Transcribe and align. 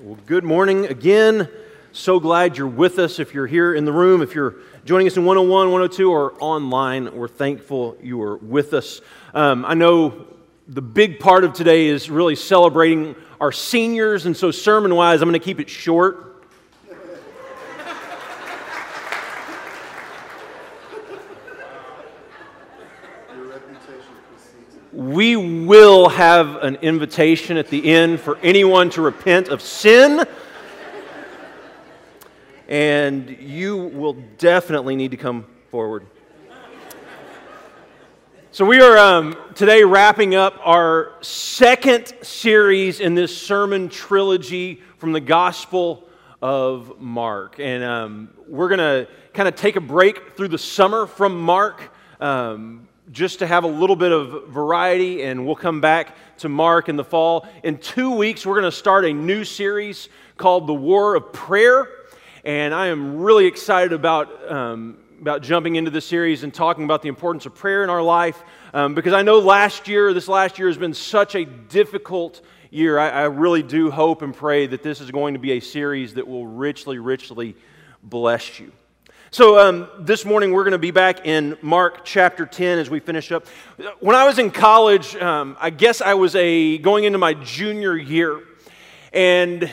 Well, 0.00 0.18
good 0.26 0.44
morning 0.44 0.86
again. 0.86 1.48
So 1.92 2.20
glad 2.20 2.58
you're 2.58 2.66
with 2.66 2.98
us. 2.98 3.18
If 3.18 3.32
you're 3.32 3.46
here 3.46 3.74
in 3.74 3.86
the 3.86 3.92
room, 3.92 4.20
if 4.20 4.34
you're 4.34 4.56
joining 4.84 5.06
us 5.06 5.16
in 5.16 5.24
101, 5.24 5.70
102, 5.70 6.10
or 6.10 6.34
online, 6.42 7.16
we're 7.16 7.28
thankful 7.28 7.96
you 8.02 8.20
are 8.20 8.36
with 8.36 8.74
us. 8.74 9.00
Um, 9.32 9.64
I 9.64 9.72
know 9.72 10.26
the 10.68 10.82
big 10.82 11.18
part 11.18 11.44
of 11.44 11.54
today 11.54 11.86
is 11.86 12.10
really 12.10 12.36
celebrating 12.36 13.16
our 13.40 13.52
seniors, 13.52 14.26
and 14.26 14.36
so 14.36 14.50
sermon 14.50 14.94
wise, 14.94 15.22
I'm 15.22 15.28
going 15.30 15.40
to 15.40 15.44
keep 15.44 15.60
it 15.60 15.70
short. 15.70 16.35
We 25.16 25.34
will 25.34 26.10
have 26.10 26.56
an 26.56 26.74
invitation 26.82 27.56
at 27.56 27.68
the 27.68 27.90
end 27.90 28.20
for 28.20 28.36
anyone 28.42 28.90
to 28.90 29.00
repent 29.00 29.48
of 29.48 29.62
sin. 29.62 30.26
And 32.68 33.30
you 33.40 33.78
will 33.78 34.12
definitely 34.36 34.94
need 34.94 35.12
to 35.12 35.16
come 35.16 35.46
forward. 35.70 36.06
So, 38.52 38.66
we 38.66 38.78
are 38.82 38.98
um, 38.98 39.38
today 39.54 39.84
wrapping 39.84 40.34
up 40.34 40.60
our 40.62 41.14
second 41.22 42.12
series 42.20 43.00
in 43.00 43.14
this 43.14 43.34
sermon 43.34 43.88
trilogy 43.88 44.82
from 44.98 45.12
the 45.12 45.20
Gospel 45.20 46.06
of 46.42 47.00
Mark. 47.00 47.58
And 47.58 47.82
um, 47.82 48.28
we're 48.46 48.68
going 48.68 48.80
to 48.80 49.08
kind 49.32 49.48
of 49.48 49.56
take 49.56 49.76
a 49.76 49.80
break 49.80 50.36
through 50.36 50.48
the 50.48 50.58
summer 50.58 51.06
from 51.06 51.40
Mark. 51.40 51.90
Um, 52.20 52.86
just 53.12 53.38
to 53.38 53.46
have 53.46 53.64
a 53.64 53.68
little 53.68 53.96
bit 53.96 54.12
of 54.12 54.48
variety, 54.48 55.22
and 55.22 55.46
we'll 55.46 55.54
come 55.54 55.80
back 55.80 56.16
to 56.38 56.48
Mark 56.48 56.88
in 56.88 56.96
the 56.96 57.04
fall. 57.04 57.46
In 57.62 57.78
two 57.78 58.10
weeks, 58.10 58.44
we're 58.44 58.58
going 58.58 58.70
to 58.70 58.76
start 58.76 59.04
a 59.04 59.12
new 59.12 59.44
series 59.44 60.08
called 60.36 60.66
The 60.66 60.74
War 60.74 61.14
of 61.14 61.32
Prayer, 61.32 61.88
and 62.44 62.74
I 62.74 62.88
am 62.88 63.18
really 63.18 63.46
excited 63.46 63.92
about. 63.92 64.50
Um, 64.50 64.98
about 65.18 65.42
jumping 65.42 65.76
into 65.76 65.90
this 65.90 66.04
series 66.04 66.42
and 66.42 66.52
talking 66.52 66.84
about 66.84 67.00
the 67.00 67.08
importance 67.08 67.46
of 67.46 67.54
prayer 67.54 67.82
in 67.82 67.88
our 67.88 68.02
life 68.02 68.42
um, 68.74 68.94
because 68.94 69.14
I 69.14 69.22
know 69.22 69.38
last 69.38 69.88
year, 69.88 70.12
this 70.12 70.28
last 70.28 70.58
year 70.58 70.68
has 70.68 70.76
been 70.76 70.92
such 70.92 71.34
a 71.34 71.46
difficult 71.46 72.42
year. 72.70 72.98
I, 72.98 73.08
I 73.08 73.22
really 73.22 73.62
do 73.62 73.90
hope 73.90 74.20
and 74.20 74.36
pray 74.36 74.66
that 74.66 74.82
this 74.82 75.00
is 75.00 75.10
going 75.10 75.32
to 75.32 75.40
be 75.40 75.52
a 75.52 75.60
series 75.60 76.12
that 76.14 76.28
will 76.28 76.46
richly, 76.46 76.98
richly 76.98 77.56
bless 78.02 78.60
you. 78.60 78.72
So, 79.32 79.58
um, 79.58 79.88
this 79.98 80.24
morning 80.24 80.52
we're 80.52 80.62
going 80.62 80.70
to 80.70 80.78
be 80.78 80.92
back 80.92 81.26
in 81.26 81.58
Mark 81.60 82.04
chapter 82.04 82.46
10 82.46 82.78
as 82.78 82.88
we 82.88 83.00
finish 83.00 83.32
up. 83.32 83.44
When 83.98 84.14
I 84.14 84.24
was 84.24 84.38
in 84.38 84.52
college, 84.52 85.16
um, 85.16 85.56
I 85.60 85.70
guess 85.70 86.00
I 86.00 86.14
was 86.14 86.36
a, 86.36 86.78
going 86.78 87.02
into 87.02 87.18
my 87.18 87.34
junior 87.34 87.96
year. 87.96 88.40
And 89.12 89.68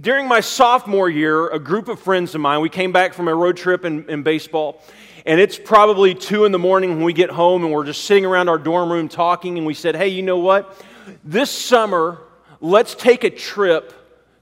during 0.00 0.26
my 0.26 0.40
sophomore 0.40 1.10
year, 1.10 1.48
a 1.48 1.58
group 1.58 1.88
of 1.88 2.00
friends 2.00 2.34
of 2.34 2.40
mine, 2.40 2.62
we 2.62 2.70
came 2.70 2.90
back 2.90 3.12
from 3.12 3.28
a 3.28 3.34
road 3.34 3.58
trip 3.58 3.84
in, 3.84 4.08
in 4.08 4.22
baseball. 4.22 4.82
And 5.26 5.38
it's 5.38 5.58
probably 5.58 6.14
2 6.14 6.46
in 6.46 6.52
the 6.52 6.58
morning 6.58 6.90
when 6.96 7.04
we 7.04 7.12
get 7.12 7.28
home 7.28 7.62
and 7.62 7.74
we're 7.74 7.84
just 7.84 8.04
sitting 8.04 8.24
around 8.24 8.48
our 8.48 8.58
dorm 8.58 8.90
room 8.90 9.10
talking. 9.10 9.58
And 9.58 9.66
we 9.66 9.74
said, 9.74 9.94
hey, 9.94 10.08
you 10.08 10.22
know 10.22 10.38
what? 10.38 10.82
This 11.22 11.50
summer, 11.50 12.18
let's 12.62 12.94
take 12.94 13.24
a 13.24 13.30
trip 13.30 13.92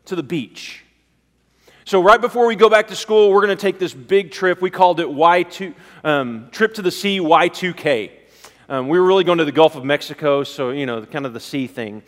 to 0.05 0.15
the 0.15 0.23
beach. 0.23 0.85
So, 1.89 2.03
right 2.03 2.21
before 2.21 2.47
we 2.47 2.55
go 2.55 2.69
back 2.69 2.89
to 2.89 2.95
school, 2.95 3.31
we're 3.31 3.41
going 3.47 3.57
to 3.57 3.63
take 3.63 3.79
this 3.79 3.95
big 3.95 4.31
trip. 4.31 4.61
We 4.61 4.69
called 4.69 5.01
it 5.01 5.07
Y2, 5.07 5.75
um, 6.05 6.51
Trip 6.51 6.75
to 6.75 6.83
the 6.83 6.91
Sea 6.91 7.19
Y2K. 7.19 8.11
Um, 8.69 8.89
we 8.89 8.99
were 8.99 9.07
really 9.07 9.25
going 9.25 9.39
to 9.39 9.47
the 9.47 9.53
Gulf 9.53 9.75
of 9.75 9.87
Mexico, 9.87 10.45
so, 10.45 10.69
you 10.69 10.85
know, 10.85 11.07
kind 11.07 11.25
of 11.25 11.33
the 11.33 11.41
sea 11.41 11.67
thing. 11.67 12.03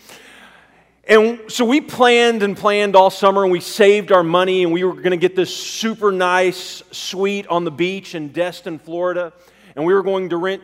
And 1.08 1.50
so 1.50 1.64
we 1.64 1.80
planned 1.80 2.42
and 2.42 2.54
planned 2.54 2.94
all 2.94 3.08
summer, 3.08 3.42
and 3.42 3.50
we 3.50 3.60
saved 3.60 4.12
our 4.12 4.22
money, 4.22 4.64
and 4.64 4.70
we 4.70 4.84
were 4.84 4.92
going 4.92 5.12
to 5.12 5.16
get 5.16 5.34
this 5.34 5.56
super 5.56 6.12
nice 6.12 6.82
suite 6.90 7.46
on 7.46 7.64
the 7.64 7.70
beach 7.70 8.14
in 8.14 8.32
Destin, 8.32 8.78
Florida. 8.78 9.32
And 9.76 9.86
we 9.86 9.94
were 9.94 10.02
going 10.02 10.28
to 10.28 10.36
rent 10.36 10.62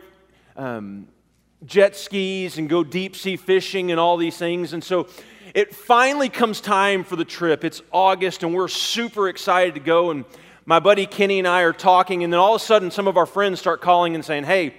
um, 0.55 1.07
jet 1.65 1.95
skis 1.95 2.59
and 2.59 2.69
go 2.69 2.83
deep 2.83 3.15
sea 3.15 3.35
fishing 3.35 3.89
and 3.89 3.99
all 3.99 4.17
these 4.17 4.37
things. 4.37 4.73
And 4.73 4.83
so 4.83 5.07
it 5.57 5.73
finally 5.73 6.29
comes 6.29 6.61
time 6.61 7.03
for 7.03 7.15
the 7.15 7.25
trip. 7.25 7.63
It's 7.63 7.81
August, 7.91 8.43
and 8.43 8.53
we're 8.53 8.67
super 8.67 9.27
excited 9.27 9.73
to 9.73 9.79
go. 9.79 10.11
And 10.11 10.23
my 10.67 10.79
buddy 10.79 11.07
Kenny 11.07 11.39
and 11.39 11.47
I 11.47 11.61
are 11.61 11.73
talking, 11.73 12.23
and 12.23 12.31
then 12.31 12.39
all 12.39 12.53
of 12.53 12.61
a 12.61 12.63
sudden, 12.63 12.91
some 12.91 13.07
of 13.07 13.17
our 13.17 13.25
friends 13.25 13.59
start 13.59 13.81
calling 13.81 14.13
and 14.13 14.23
saying, 14.23 14.43
Hey, 14.43 14.75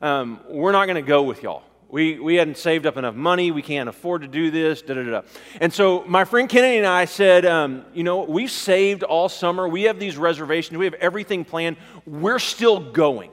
um, 0.00 0.38
we're 0.48 0.70
not 0.70 0.86
going 0.86 0.94
to 0.94 1.02
go 1.02 1.24
with 1.24 1.42
y'all. 1.42 1.64
We, 1.88 2.20
we 2.20 2.36
hadn't 2.36 2.56
saved 2.56 2.86
up 2.86 2.96
enough 2.96 3.16
money. 3.16 3.50
We 3.50 3.62
can't 3.62 3.88
afford 3.88 4.22
to 4.22 4.28
do 4.28 4.52
this. 4.52 4.80
Da, 4.80 4.94
da, 4.94 5.02
da. 5.02 5.22
And 5.60 5.72
so 5.72 6.04
my 6.06 6.24
friend 6.24 6.48
Kenny 6.48 6.76
and 6.76 6.86
I 6.86 7.06
said, 7.06 7.44
um, 7.44 7.84
You 7.92 8.04
know, 8.04 8.22
we've 8.22 8.48
saved 8.48 9.02
all 9.02 9.28
summer. 9.28 9.66
We 9.66 9.82
have 9.84 9.98
these 9.98 10.16
reservations. 10.16 10.78
We 10.78 10.84
have 10.84 10.94
everything 10.94 11.44
planned. 11.44 11.78
We're 12.06 12.38
still 12.38 12.78
going. 12.92 13.32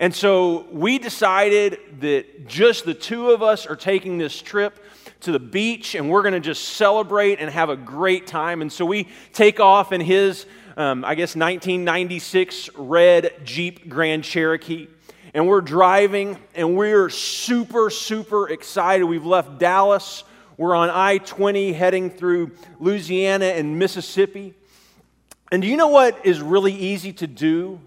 And 0.00 0.12
so 0.12 0.66
we 0.72 0.98
decided 0.98 1.78
that 2.00 2.48
just 2.48 2.84
the 2.84 2.94
two 2.94 3.30
of 3.30 3.44
us 3.44 3.64
are 3.64 3.76
taking 3.76 4.18
this 4.18 4.42
trip 4.42 4.76
to 5.22 5.32
the 5.32 5.40
beach 5.40 5.94
and 5.94 6.10
we're 6.10 6.22
going 6.22 6.34
to 6.34 6.40
just 6.40 6.64
celebrate 6.70 7.38
and 7.40 7.50
have 7.50 7.70
a 7.70 7.76
great 7.76 8.26
time. 8.26 8.62
And 8.62 8.72
so 8.72 8.84
we 8.84 9.08
take 9.32 9.60
off 9.60 9.92
in 9.92 10.00
his, 10.00 10.46
um, 10.76 11.04
I 11.04 11.14
guess, 11.14 11.34
1996 11.34 12.70
red 12.76 13.32
Jeep 13.44 13.88
Grand 13.88 14.24
Cherokee. 14.24 14.88
And 15.34 15.48
we're 15.48 15.60
driving 15.60 16.36
and 16.54 16.76
we're 16.76 17.08
super, 17.08 17.88
super 17.90 18.48
excited. 18.48 19.04
We've 19.04 19.24
left 19.24 19.58
Dallas. 19.58 20.24
We're 20.56 20.74
on 20.74 20.90
I 20.90 21.18
20 21.18 21.72
heading 21.72 22.10
through 22.10 22.52
Louisiana 22.78 23.46
and 23.46 23.78
Mississippi. 23.78 24.54
And 25.50 25.62
do 25.62 25.68
you 25.68 25.76
know 25.76 25.88
what 25.88 26.24
is 26.24 26.40
really 26.40 26.72
easy 26.72 27.12
to 27.14 27.26
do 27.26 27.80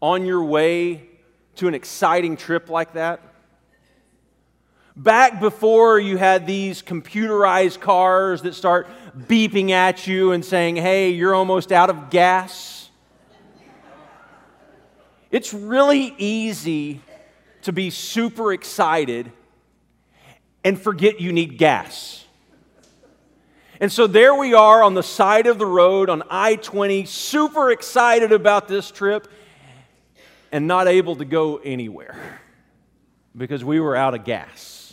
on 0.00 0.26
your 0.26 0.44
way 0.44 1.08
to 1.56 1.68
an 1.68 1.74
exciting 1.74 2.36
trip 2.36 2.68
like 2.68 2.92
that? 2.94 3.20
Back 4.96 5.40
before 5.40 5.98
you 5.98 6.16
had 6.16 6.46
these 6.46 6.80
computerized 6.80 7.80
cars 7.80 8.42
that 8.42 8.54
start 8.54 8.86
beeping 9.18 9.70
at 9.70 10.06
you 10.06 10.30
and 10.30 10.44
saying, 10.44 10.76
hey, 10.76 11.10
you're 11.10 11.34
almost 11.34 11.72
out 11.72 11.90
of 11.90 12.10
gas. 12.10 12.88
It's 15.32 15.52
really 15.52 16.14
easy 16.16 17.00
to 17.62 17.72
be 17.72 17.90
super 17.90 18.52
excited 18.52 19.32
and 20.62 20.80
forget 20.80 21.20
you 21.20 21.32
need 21.32 21.58
gas. 21.58 22.24
And 23.80 23.90
so 23.90 24.06
there 24.06 24.34
we 24.36 24.54
are 24.54 24.84
on 24.84 24.94
the 24.94 25.02
side 25.02 25.48
of 25.48 25.58
the 25.58 25.66
road 25.66 26.08
on 26.08 26.22
I 26.30 26.54
20, 26.54 27.04
super 27.06 27.72
excited 27.72 28.30
about 28.30 28.68
this 28.68 28.92
trip 28.92 29.26
and 30.52 30.68
not 30.68 30.86
able 30.86 31.16
to 31.16 31.24
go 31.24 31.56
anywhere 31.56 32.16
because 33.36 33.64
we 33.64 33.80
were 33.80 33.96
out 33.96 34.14
of 34.14 34.24
gas. 34.24 34.83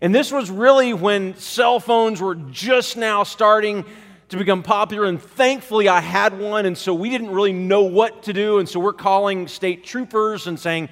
And 0.00 0.14
this 0.14 0.32
was 0.32 0.50
really 0.50 0.92
when 0.92 1.36
cell 1.36 1.80
phones 1.80 2.20
were 2.20 2.34
just 2.34 2.96
now 2.96 3.22
starting 3.22 3.84
to 4.30 4.36
become 4.36 4.62
popular, 4.62 5.04
and 5.04 5.20
thankfully 5.22 5.88
I 5.88 6.00
had 6.00 6.38
one, 6.38 6.66
and 6.66 6.76
so 6.76 6.94
we 6.94 7.10
didn't 7.10 7.30
really 7.30 7.52
know 7.52 7.82
what 7.82 8.24
to 8.24 8.32
do, 8.32 8.58
and 8.58 8.68
so 8.68 8.80
we're 8.80 8.92
calling 8.92 9.48
state 9.48 9.84
troopers 9.84 10.46
and 10.46 10.58
saying, 10.58 10.88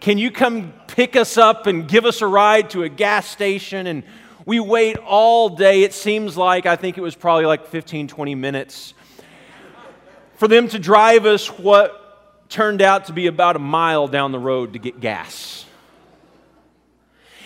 Can 0.00 0.18
you 0.18 0.30
come 0.30 0.72
pick 0.88 1.16
us 1.16 1.38
up 1.38 1.66
and 1.66 1.88
give 1.88 2.04
us 2.04 2.20
a 2.20 2.26
ride 2.26 2.70
to 2.70 2.82
a 2.82 2.88
gas 2.88 3.26
station? 3.26 3.86
And 3.86 4.02
we 4.44 4.60
wait 4.60 4.98
all 4.98 5.48
day. 5.48 5.84
It 5.84 5.94
seems 5.94 6.36
like, 6.36 6.66
I 6.66 6.76
think 6.76 6.98
it 6.98 7.02
was 7.02 7.14
probably 7.14 7.46
like 7.46 7.66
15, 7.66 8.08
20 8.08 8.34
minutes 8.34 8.94
for 10.42 10.48
them 10.48 10.66
to 10.66 10.78
drive 10.80 11.24
us 11.24 11.46
what 11.46 12.48
turned 12.48 12.82
out 12.82 13.04
to 13.04 13.12
be 13.12 13.28
about 13.28 13.54
a 13.54 13.60
mile 13.60 14.08
down 14.08 14.32
the 14.32 14.40
road 14.40 14.72
to 14.72 14.80
get 14.80 14.98
gas. 14.98 15.64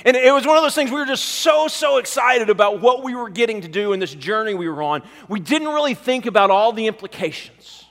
And 0.06 0.16
it 0.16 0.32
was 0.32 0.46
one 0.46 0.56
of 0.56 0.62
those 0.62 0.76
things 0.76 0.92
we 0.92 1.00
were 1.00 1.04
just 1.04 1.24
so, 1.24 1.66
so 1.66 1.98
excited 1.98 2.48
about 2.48 2.80
what 2.80 3.02
we 3.02 3.16
were 3.16 3.28
getting 3.28 3.62
to 3.62 3.68
do 3.68 3.92
in 3.92 3.98
this 3.98 4.14
journey 4.14 4.54
we 4.54 4.68
were 4.68 4.80
on. 4.80 5.02
We 5.28 5.40
didn't 5.40 5.66
really 5.66 5.94
think 5.94 6.26
about 6.26 6.48
all 6.48 6.72
the 6.72 6.86
implications. 6.86 7.84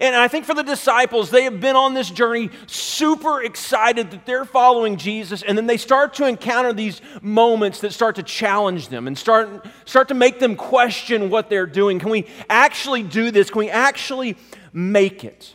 And 0.00 0.14
I 0.14 0.28
think 0.28 0.44
for 0.44 0.54
the 0.54 0.62
disciples, 0.62 1.30
they 1.30 1.42
have 1.42 1.60
been 1.60 1.74
on 1.74 1.92
this 1.92 2.08
journey 2.08 2.50
super 2.66 3.42
excited 3.42 4.12
that 4.12 4.26
they're 4.26 4.44
following 4.44 4.96
Jesus, 4.96 5.42
and 5.42 5.58
then 5.58 5.66
they 5.66 5.76
start 5.76 6.14
to 6.14 6.26
encounter 6.26 6.72
these 6.72 7.00
moments 7.20 7.80
that 7.80 7.92
start 7.92 8.14
to 8.16 8.22
challenge 8.22 8.88
them 8.88 9.08
and 9.08 9.18
start, 9.18 9.66
start 9.86 10.08
to 10.08 10.14
make 10.14 10.38
them 10.38 10.54
question 10.54 11.30
what 11.30 11.50
they're 11.50 11.66
doing. 11.66 11.98
Can 11.98 12.10
we 12.10 12.26
actually 12.48 13.02
do 13.02 13.32
this? 13.32 13.50
Can 13.50 13.58
we 13.58 13.70
actually 13.70 14.36
make 14.72 15.24
it? 15.24 15.52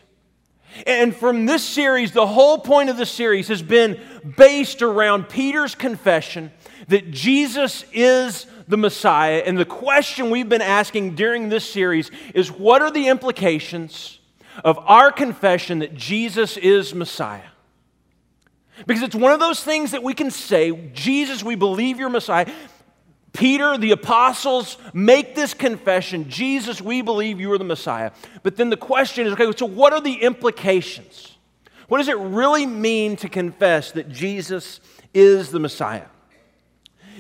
And 0.86 1.16
from 1.16 1.46
this 1.46 1.64
series, 1.64 2.12
the 2.12 2.28
whole 2.28 2.60
point 2.60 2.90
of 2.90 2.98
the 2.98 3.06
series 3.06 3.48
has 3.48 3.62
been 3.62 4.00
based 4.36 4.82
around 4.82 5.30
Peter's 5.30 5.76
confession 5.76 6.52
that 6.88 7.12
Jesus 7.12 7.86
is 7.94 8.46
the 8.68 8.78
Messiah. 8.78 9.44
And 9.46 9.58
the 9.58 9.66
question 9.66 10.30
we've 10.30 10.50
been 10.50 10.62
asking 10.62 11.16
during 11.16 11.50
this 11.50 11.70
series 11.70 12.12
is 12.34 12.52
what 12.52 12.82
are 12.82 12.92
the 12.92 13.08
implications 13.08 14.20
of 14.64 14.78
our 14.80 15.12
confession 15.12 15.80
that 15.80 15.96
Jesus 15.96 16.58
is 16.58 16.94
Messiah? 16.94 17.42
Because 18.86 19.04
it's 19.04 19.16
one 19.16 19.34
of 19.34 19.40
those 19.40 19.64
things 19.64 19.92
that 19.92 20.04
we 20.04 20.14
can 20.14 20.32
say, 20.32 20.72
Jesus, 20.94 21.44
we 21.44 21.56
believe 21.56 22.00
you're 22.00 22.10
Messiah. 22.10 22.50
Peter, 23.34 23.78
the 23.78 23.92
apostles 23.92 24.78
make 24.94 25.36
this 25.36 25.54
confession 25.54 26.30
Jesus, 26.30 26.82
we 26.82 27.02
believe 27.02 27.40
you 27.40 27.52
are 27.52 27.58
the 27.58 27.64
Messiah. 27.64 28.12
But 28.44 28.56
then 28.56 28.70
the 28.70 28.78
question 28.78 29.28
is 29.28 29.34
okay, 29.34 29.52
so 29.56 29.66
what 29.66 29.94
are 29.94 30.02
the 30.02 30.16
implications? 30.16 31.29
What 31.90 31.98
does 31.98 32.08
it 32.08 32.18
really 32.18 32.66
mean 32.66 33.18
to 33.18 33.30
confess 33.30 33.92
that 33.92 34.10
Jesus 34.10 34.80
is 35.14 35.52
the 35.52 35.60
Messiah? 35.60 36.06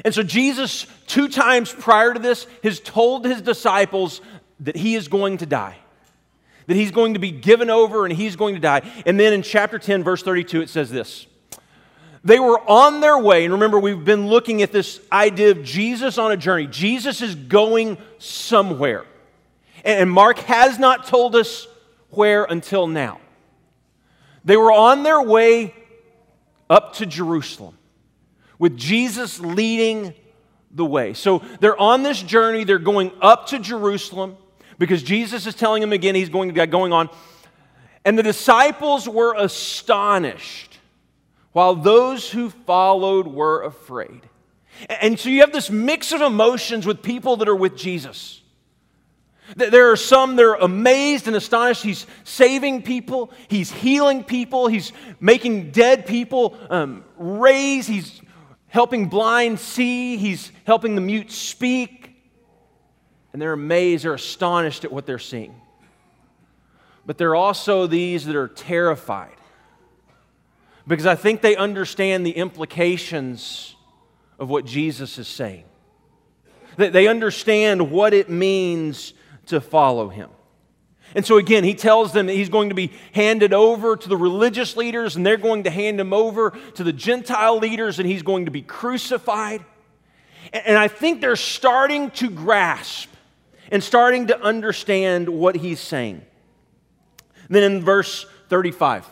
And 0.05 0.13
so, 0.13 0.23
Jesus, 0.23 0.85
two 1.07 1.27
times 1.27 1.73
prior 1.73 2.13
to 2.13 2.19
this, 2.19 2.47
has 2.63 2.79
told 2.79 3.25
his 3.25 3.41
disciples 3.41 4.21
that 4.61 4.75
he 4.75 4.95
is 4.95 5.07
going 5.07 5.39
to 5.39 5.45
die, 5.45 5.77
that 6.67 6.75
he's 6.75 6.91
going 6.91 7.15
to 7.15 7.19
be 7.19 7.31
given 7.31 7.69
over 7.69 8.05
and 8.05 8.15
he's 8.15 8.35
going 8.35 8.55
to 8.55 8.61
die. 8.61 8.81
And 9.05 9.19
then 9.19 9.33
in 9.33 9.41
chapter 9.41 9.79
10, 9.79 10.03
verse 10.03 10.23
32, 10.23 10.61
it 10.61 10.69
says 10.69 10.91
this 10.91 11.25
They 12.23 12.39
were 12.39 12.59
on 12.69 13.01
their 13.01 13.17
way, 13.17 13.43
and 13.43 13.53
remember, 13.53 13.79
we've 13.79 14.05
been 14.05 14.27
looking 14.27 14.61
at 14.61 14.71
this 14.71 15.01
idea 15.11 15.51
of 15.51 15.63
Jesus 15.63 16.19
on 16.19 16.31
a 16.31 16.37
journey. 16.37 16.67
Jesus 16.67 17.21
is 17.21 17.33
going 17.33 17.97
somewhere. 18.19 19.03
And 19.83 20.11
Mark 20.11 20.37
has 20.39 20.77
not 20.77 21.07
told 21.07 21.35
us 21.35 21.67
where 22.11 22.43
until 22.43 22.85
now. 22.85 23.19
They 24.43 24.57
were 24.57 24.71
on 24.71 25.03
their 25.03 25.21
way 25.21 25.73
up 26.69 26.93
to 26.95 27.05
Jerusalem 27.05 27.77
with 28.57 28.77
Jesus 28.77 29.39
leading 29.39 30.13
the 30.71 30.85
way. 30.85 31.13
So 31.13 31.41
they're 31.59 31.79
on 31.79 32.03
this 32.03 32.21
journey, 32.21 32.63
they're 32.63 32.79
going 32.79 33.11
up 33.21 33.47
to 33.47 33.59
Jerusalem 33.59 34.37
because 34.77 35.01
Jesus 35.01 35.47
is 35.47 35.55
telling 35.55 35.81
them 35.81 35.93
again 35.93 36.15
he's 36.15 36.29
going 36.29 36.49
to 36.49 36.53
get 36.53 36.69
going 36.69 36.93
on. 36.93 37.09
And 38.05 38.17
the 38.17 38.23
disciples 38.23 39.07
were 39.09 39.35
astonished, 39.35 40.79
while 41.51 41.75
those 41.75 42.29
who 42.29 42.49
followed 42.49 43.27
were 43.27 43.63
afraid. 43.63 44.21
And 44.87 45.19
so 45.19 45.29
you 45.29 45.41
have 45.41 45.51
this 45.51 45.69
mix 45.69 46.13
of 46.13 46.21
emotions 46.21 46.85
with 46.85 47.01
people 47.01 47.37
that 47.37 47.49
are 47.49 47.55
with 47.55 47.75
Jesus. 47.75 48.38
There 49.55 49.91
are 49.91 49.95
some 49.95 50.35
that 50.35 50.45
are 50.45 50.55
amazed 50.55 51.27
and 51.27 51.35
astonished. 51.35 51.83
He's 51.83 52.05
saving 52.23 52.83
people, 52.83 53.31
he's 53.47 53.71
healing 53.71 54.23
people, 54.23 54.67
he's 54.67 54.91
making 55.19 55.71
dead 55.71 56.05
people 56.05 56.57
um, 56.69 57.03
raise, 57.17 57.87
he's 57.87 58.21
helping 58.67 59.09
blind 59.09 59.59
see, 59.59 60.17
he's 60.17 60.51
helping 60.65 60.95
the 60.95 61.01
mute 61.01 61.31
speak. 61.31 62.15
And 63.33 63.41
they're 63.41 63.53
amazed, 63.53 64.05
they're 64.05 64.13
astonished 64.13 64.85
at 64.85 64.91
what 64.91 65.05
they're 65.05 65.19
seeing. 65.19 65.59
But 67.05 67.17
there 67.17 67.31
are 67.31 67.35
also 67.35 67.87
these 67.87 68.25
that 68.25 68.35
are 68.35 68.47
terrified 68.47 69.35
because 70.87 71.05
I 71.05 71.15
think 71.15 71.41
they 71.41 71.55
understand 71.55 72.25
the 72.25 72.31
implications 72.31 73.75
of 74.39 74.49
what 74.49 74.65
Jesus 74.65 75.17
is 75.17 75.27
saying. 75.27 75.65
They 76.77 77.07
understand 77.07 77.91
what 77.91 78.13
it 78.13 78.29
means 78.29 79.13
to 79.49 79.61
follow 79.61 80.09
him. 80.09 80.29
And 81.15 81.25
so 81.25 81.37
again, 81.37 81.63
he 81.63 81.73
tells 81.73 82.13
them 82.13 82.27
that 82.27 82.33
he's 82.33 82.49
going 82.49 82.69
to 82.69 82.75
be 82.75 82.91
handed 83.13 83.53
over 83.53 83.95
to 83.95 84.09
the 84.09 84.17
religious 84.17 84.77
leaders, 84.77 85.15
and 85.15 85.25
they're 85.25 85.37
going 85.37 85.63
to 85.63 85.69
hand 85.69 85.99
him 85.99 86.13
over 86.13 86.51
to 86.75 86.83
the 86.83 86.93
Gentile 86.93 87.57
leaders, 87.57 87.99
and 87.99 88.07
he's 88.07 88.21
going 88.21 88.45
to 88.45 88.51
be 88.51 88.61
crucified. 88.61 89.63
And 90.53 90.77
I 90.77 90.87
think 90.87 91.21
they're 91.21 91.35
starting 91.35 92.11
to 92.11 92.29
grasp 92.29 93.09
and 93.71 93.83
starting 93.83 94.27
to 94.27 94.39
understand 94.41 95.29
what 95.29 95.55
he's 95.55 95.79
saying. 95.79 96.23
Then 97.49 97.63
in 97.63 97.83
verse 97.83 98.25
35, 98.49 99.07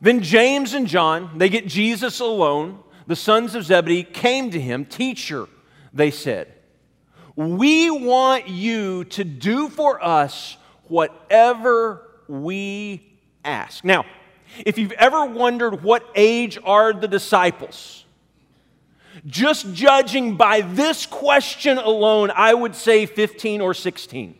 then 0.00 0.22
James 0.22 0.72
and 0.72 0.86
John, 0.86 1.36
they 1.38 1.48
get 1.48 1.66
Jesus 1.66 2.20
alone. 2.20 2.78
The 3.06 3.16
sons 3.16 3.54
of 3.54 3.64
Zebedee 3.64 4.04
came 4.04 4.50
to 4.52 4.60
him. 4.60 4.84
Teacher, 4.84 5.48
they 5.92 6.10
said, 6.10 6.52
we 7.36 7.90
want 7.90 8.48
you 8.48 9.04
to 9.04 9.24
do 9.24 9.68
for 9.68 10.02
us 10.04 10.56
whatever 10.88 12.08
we 12.28 13.18
ask. 13.44 13.84
Now, 13.84 14.04
if 14.64 14.78
you've 14.78 14.92
ever 14.92 15.24
wondered 15.26 15.82
what 15.82 16.04
age 16.14 16.58
are 16.64 16.92
the 16.92 17.08
disciples, 17.08 18.04
just 19.26 19.72
judging 19.74 20.36
by 20.36 20.60
this 20.62 21.06
question 21.06 21.78
alone, 21.78 22.30
I 22.34 22.54
would 22.54 22.74
say 22.74 23.06
15 23.06 23.60
or 23.60 23.74
16. 23.74 24.36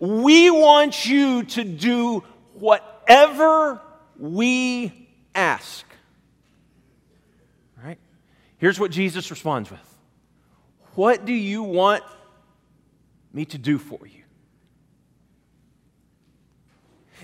we 0.00 0.50
want 0.50 1.06
you 1.06 1.42
to 1.42 1.64
do 1.64 2.22
whatever 2.54 3.80
we 4.18 5.08
ask. 5.34 5.84
Here's 8.58 8.78
what 8.78 8.90
Jesus 8.90 9.30
responds 9.30 9.70
with 9.70 9.80
What 10.94 11.24
do 11.24 11.32
you 11.32 11.62
want 11.62 12.04
me 13.32 13.44
to 13.46 13.58
do 13.58 13.78
for 13.78 14.06
you? 14.06 14.22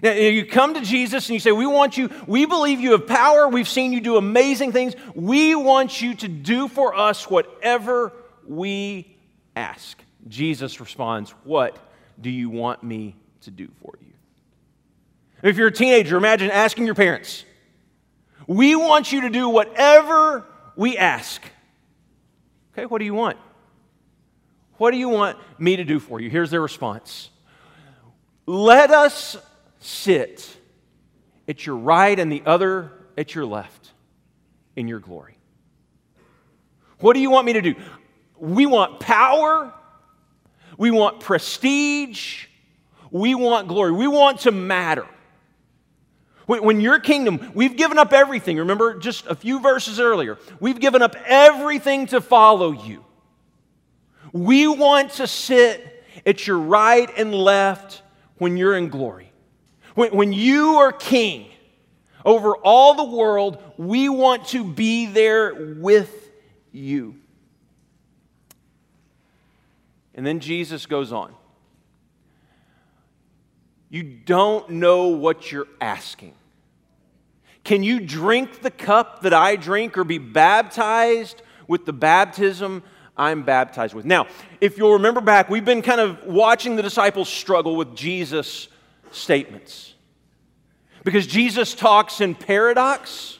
Now, 0.02 0.12
you 0.12 0.44
come 0.44 0.74
to 0.74 0.80
Jesus 0.80 1.28
and 1.28 1.34
you 1.34 1.40
say, 1.40 1.52
We 1.52 1.66
want 1.66 1.96
you, 1.96 2.10
we 2.26 2.46
believe 2.46 2.80
you 2.80 2.92
have 2.92 3.06
power. 3.06 3.48
We've 3.48 3.68
seen 3.68 3.92
you 3.92 4.00
do 4.00 4.16
amazing 4.16 4.72
things. 4.72 4.94
We 5.14 5.54
want 5.54 6.00
you 6.00 6.14
to 6.16 6.28
do 6.28 6.68
for 6.68 6.94
us 6.94 7.28
whatever 7.28 8.12
we 8.46 9.16
ask. 9.54 10.02
Jesus 10.28 10.80
responds, 10.80 11.30
What 11.44 11.78
do 12.20 12.30
you 12.30 12.50
want 12.50 12.82
me 12.82 13.16
to 13.42 13.50
do 13.50 13.68
for 13.82 13.94
you? 14.00 14.12
If 15.42 15.56
you're 15.56 15.68
a 15.68 15.72
teenager, 15.72 16.16
imagine 16.16 16.50
asking 16.50 16.86
your 16.86 16.94
parents, 16.94 17.44
We 18.46 18.74
want 18.76 19.12
you 19.12 19.22
to 19.22 19.30
do 19.30 19.48
whatever 19.48 20.44
we 20.76 20.96
ask. 20.96 21.42
Okay, 22.72 22.86
what 22.86 22.98
do 22.98 23.04
you 23.04 23.14
want? 23.14 23.36
What 24.76 24.90
do 24.90 24.96
you 24.96 25.08
want 25.08 25.38
me 25.58 25.76
to 25.76 25.84
do 25.84 26.00
for 26.00 26.20
you? 26.20 26.28
Here's 26.28 26.50
their 26.50 26.60
response 26.60 27.30
Let 28.46 28.90
us 28.90 29.36
sit 29.78 30.56
at 31.46 31.66
your 31.66 31.76
right 31.76 32.18
and 32.18 32.32
the 32.32 32.42
other 32.46 32.92
at 33.16 33.34
your 33.34 33.46
left 33.46 33.92
in 34.76 34.88
your 34.88 34.98
glory. 34.98 35.38
What 36.98 37.14
do 37.14 37.20
you 37.20 37.30
want 37.30 37.46
me 37.46 37.52
to 37.54 37.60
do? 37.60 37.74
We 38.38 38.66
want 38.66 38.98
power, 38.98 39.72
we 40.76 40.90
want 40.90 41.20
prestige, 41.20 42.46
we 43.10 43.34
want 43.34 43.68
glory, 43.68 43.92
we 43.92 44.08
want 44.08 44.40
to 44.40 44.50
matter. 44.50 45.06
When 46.46 46.80
your 46.80 46.98
kingdom, 47.00 47.52
we've 47.54 47.76
given 47.76 47.98
up 47.98 48.12
everything. 48.12 48.58
Remember 48.58 48.98
just 48.98 49.26
a 49.26 49.34
few 49.34 49.60
verses 49.60 49.98
earlier. 49.98 50.38
We've 50.60 50.78
given 50.78 51.00
up 51.00 51.16
everything 51.26 52.06
to 52.08 52.20
follow 52.20 52.72
you. 52.72 53.04
We 54.32 54.66
want 54.66 55.12
to 55.12 55.26
sit 55.26 56.04
at 56.26 56.46
your 56.46 56.58
right 56.58 57.08
and 57.16 57.34
left 57.34 58.02
when 58.36 58.56
you're 58.56 58.76
in 58.76 58.88
glory. 58.88 59.32
When, 59.94 60.14
when 60.14 60.32
you 60.32 60.76
are 60.76 60.92
king 60.92 61.46
over 62.24 62.56
all 62.56 62.94
the 62.94 63.16
world, 63.16 63.62
we 63.76 64.08
want 64.08 64.48
to 64.48 64.64
be 64.64 65.06
there 65.06 65.74
with 65.78 66.12
you. 66.72 67.16
And 70.14 70.26
then 70.26 70.40
Jesus 70.40 70.86
goes 70.86 71.12
on. 71.12 71.34
You 73.94 74.02
don't 74.02 74.70
know 74.70 75.06
what 75.06 75.52
you're 75.52 75.68
asking. 75.80 76.34
Can 77.62 77.84
you 77.84 78.00
drink 78.00 78.60
the 78.60 78.72
cup 78.72 79.22
that 79.22 79.32
I 79.32 79.54
drink 79.54 79.96
or 79.96 80.02
be 80.02 80.18
baptized 80.18 81.42
with 81.68 81.86
the 81.86 81.92
baptism 81.92 82.82
I'm 83.16 83.44
baptized 83.44 83.94
with? 83.94 84.04
Now, 84.04 84.26
if 84.60 84.78
you'll 84.78 84.94
remember 84.94 85.20
back, 85.20 85.48
we've 85.48 85.64
been 85.64 85.80
kind 85.80 86.00
of 86.00 86.24
watching 86.26 86.74
the 86.74 86.82
disciples 86.82 87.28
struggle 87.28 87.76
with 87.76 87.94
Jesus' 87.94 88.66
statements. 89.12 89.94
Because 91.04 91.28
Jesus 91.28 91.72
talks 91.72 92.20
in 92.20 92.34
paradox, 92.34 93.38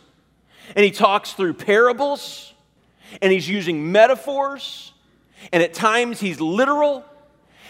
and 0.76 0.84
he 0.84 0.92
talks 0.92 1.32
through 1.32 1.54
parables, 1.54 2.54
and 3.20 3.32
he's 3.32 3.48
using 3.48 3.90
metaphors, 3.90 4.92
and 5.52 5.64
at 5.64 5.74
times 5.74 6.20
he's 6.20 6.40
literal. 6.40 7.04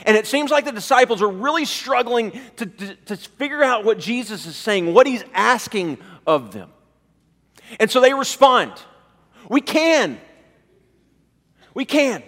And 0.02 0.16
it 0.16 0.26
seems 0.26 0.50
like 0.50 0.64
the 0.64 0.72
disciples 0.72 1.22
are 1.22 1.28
really 1.30 1.64
struggling 1.64 2.32
to, 2.56 2.66
to, 2.66 2.94
to, 2.96 3.16
figure 3.16 3.62
out 3.62 3.84
what 3.84 3.98
Jesus 3.98 4.44
is 4.44 4.56
saying, 4.56 4.92
what 4.92 5.06
he's 5.06 5.24
asking 5.32 5.98
of 6.26 6.52
them. 6.52 6.70
And 7.80 7.90
so 7.90 8.00
they 8.00 8.12
respond 8.12 8.72
We 9.48 9.60
can. 9.60 10.20
We 11.72 11.84
can. 11.84 12.22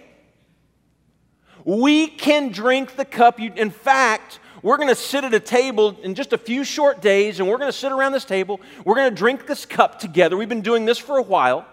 We 1.65 2.07
can 2.07 2.51
drink 2.51 2.97
the 2.97 3.05
cup. 3.05 3.41
You, 3.41 3.53
in 3.55 3.71
fact, 3.71 4.39
we're 4.63 4.77
going 4.77 4.89
to 4.89 4.95
sit 4.95 5.25
at 5.25 5.35
a 5.35 5.41
table 5.41 5.97
in 6.03 6.15
just 6.15 6.33
a 6.33 6.39
few 6.39 6.65
short 6.65 7.01
days, 7.01 7.41
and 7.41 7.49
we're 7.49 7.59
going 7.59 7.71
to 7.71 7.77
sit 7.77 7.93
around 7.93 8.13
this 8.13 8.25
table. 8.25 8.61
We're 8.85 8.95
going 8.95 9.11
to 9.11 9.17
drink 9.17 9.47
this 9.47 9.67
cup 9.67 9.99
together. 9.99 10.37
We've 10.37 10.49
been 10.49 10.63
doing 10.63 10.85
this 10.85 10.99
for 10.99 11.19
a 11.19 11.23
while. 11.23 11.67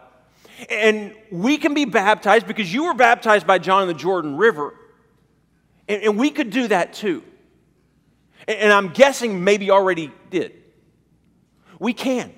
And 0.70 1.16
we 1.32 1.58
can 1.58 1.74
be 1.74 1.86
baptized 1.86 2.48
because 2.48 2.72
you 2.72 2.86
were 2.86 2.94
baptized 2.94 3.48
by 3.48 3.58
John 3.58 3.84
in 3.84 3.88
the 3.88 3.94
Jordan 3.94 4.38
River. 4.38 4.74
And, 5.88 6.02
and 6.04 6.18
we 6.18 6.30
could 6.30 6.50
do 6.50 6.68
that 6.68 6.94
too. 6.94 7.24
And, 8.48 8.58
and 8.58 8.74
I'm 8.74 8.90
guessing 8.90 9.44
maybe 9.44 9.72
already 9.72 10.12
did. 10.30 10.54
We 11.80 11.94
can. 11.94 12.34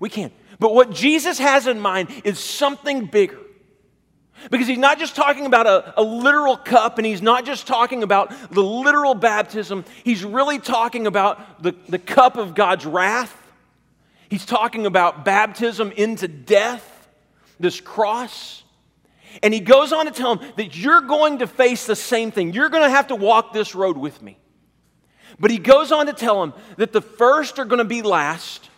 We 0.00 0.08
can. 0.08 0.32
But 0.58 0.74
what 0.74 0.90
Jesus 0.90 1.38
has 1.38 1.66
in 1.66 1.80
mind 1.80 2.08
is 2.24 2.38
something 2.38 3.06
bigger. 3.06 3.38
Because 4.50 4.66
he's 4.66 4.78
not 4.78 4.98
just 4.98 5.16
talking 5.16 5.46
about 5.46 5.66
a, 5.66 6.00
a, 6.00 6.02
literal 6.02 6.56
cup 6.56 6.98
and 6.98 7.06
he's 7.06 7.22
not 7.22 7.46
just 7.46 7.66
talking 7.66 8.02
about 8.02 8.32
the 8.50 8.62
literal 8.62 9.14
baptism, 9.14 9.84
he's 10.02 10.24
really 10.24 10.58
talking 10.58 11.06
about 11.06 11.62
the, 11.62 11.74
the 11.88 11.98
cup 11.98 12.36
of 12.36 12.54
God's 12.54 12.84
wrath. 12.84 13.34
He's 14.28 14.44
talking 14.44 14.86
about 14.86 15.24
baptism 15.24 15.92
into 15.92 16.26
death, 16.28 17.08
this 17.60 17.80
cross. 17.80 18.63
And 19.42 19.52
he 19.52 19.60
goes 19.60 19.92
on 19.92 20.06
to 20.06 20.12
tell 20.12 20.36
him 20.36 20.52
that 20.56 20.76
you're 20.76 21.00
going 21.00 21.38
to 21.38 21.46
face 21.46 21.86
the 21.86 21.96
same 21.96 22.30
thing. 22.30 22.52
You're 22.52 22.68
going 22.68 22.84
to 22.84 22.90
have 22.90 23.08
to 23.08 23.16
walk 23.16 23.52
this 23.52 23.74
road 23.74 23.96
with 23.96 24.22
me. 24.22 24.38
But 25.38 25.50
he 25.50 25.58
goes 25.58 25.90
on 25.90 26.06
to 26.06 26.12
tell 26.12 26.42
him 26.42 26.54
that 26.76 26.92
the 26.92 27.00
first 27.00 27.58
are 27.58 27.64
going 27.64 27.78
to 27.78 27.84
be 27.84 28.02
last, 28.02 28.70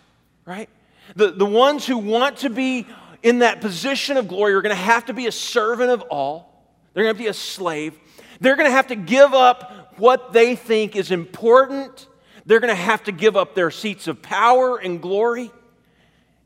right? 0.46 0.70
The, 1.14 1.30
the 1.30 1.46
ones 1.46 1.86
who 1.86 1.98
want 1.98 2.38
to 2.38 2.50
be 2.50 2.86
in 3.22 3.40
that 3.40 3.60
position 3.60 4.16
of 4.16 4.28
glory 4.28 4.54
are 4.54 4.62
going 4.62 4.74
to 4.74 4.82
have 4.82 5.06
to 5.06 5.12
be 5.12 5.26
a 5.26 5.32
servant 5.32 5.90
of 5.90 6.02
all. 6.02 6.64
They're 6.94 7.04
going 7.04 7.14
to 7.14 7.22
be 7.22 7.28
a 7.28 7.34
slave. 7.34 7.98
They're 8.40 8.56
going 8.56 8.68
to 8.68 8.74
have 8.74 8.86
to 8.86 8.96
give 8.96 9.34
up 9.34 9.94
what 9.98 10.32
they 10.32 10.56
think 10.56 10.96
is 10.96 11.10
important. 11.10 12.06
They're 12.46 12.60
going 12.60 12.74
to 12.74 12.82
have 12.82 13.04
to 13.04 13.12
give 13.12 13.36
up 13.36 13.54
their 13.54 13.70
seats 13.70 14.08
of 14.08 14.22
power 14.22 14.78
and 14.78 15.02
glory 15.02 15.50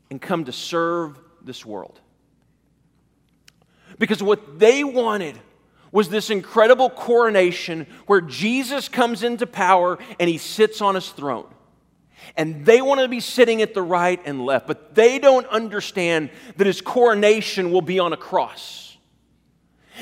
and 0.09 0.21
come 0.21 0.43
to 0.45 0.51
serve 0.51 1.17
this 1.41 1.65
world. 1.65 2.00
Because 4.01 4.23
what 4.23 4.57
they 4.57 4.83
wanted 4.83 5.37
was 5.91 6.09
this 6.09 6.31
incredible 6.31 6.89
coronation 6.89 7.85
where 8.07 8.19
Jesus 8.19 8.89
comes 8.89 9.21
into 9.21 9.45
power 9.45 9.99
and 10.19 10.27
he 10.27 10.39
sits 10.39 10.81
on 10.81 10.95
his 10.95 11.11
throne. 11.11 11.45
And 12.35 12.65
they 12.65 12.81
want 12.81 12.99
to 12.99 13.07
be 13.07 13.19
sitting 13.19 13.61
at 13.61 13.75
the 13.75 13.83
right 13.83 14.19
and 14.25 14.43
left, 14.43 14.65
but 14.65 14.95
they 14.95 15.19
don't 15.19 15.45
understand 15.49 16.31
that 16.57 16.65
his 16.65 16.81
coronation 16.81 17.71
will 17.71 17.83
be 17.83 17.99
on 17.99 18.11
a 18.11 18.17
cross. 18.17 18.97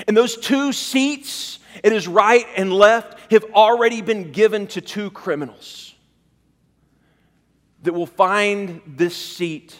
And 0.07 0.15
those 0.15 0.37
two 0.37 0.71
seats 0.71 1.59
at 1.83 1.91
his 1.91 2.07
right 2.07 2.45
and 2.55 2.71
left 2.71 3.33
have 3.33 3.43
already 3.53 4.01
been 4.01 4.31
given 4.31 4.67
to 4.67 4.79
two 4.79 5.11
criminals 5.11 5.93
that 7.83 7.91
will 7.91 8.05
find 8.05 8.79
this 8.87 9.17
seat 9.17 9.77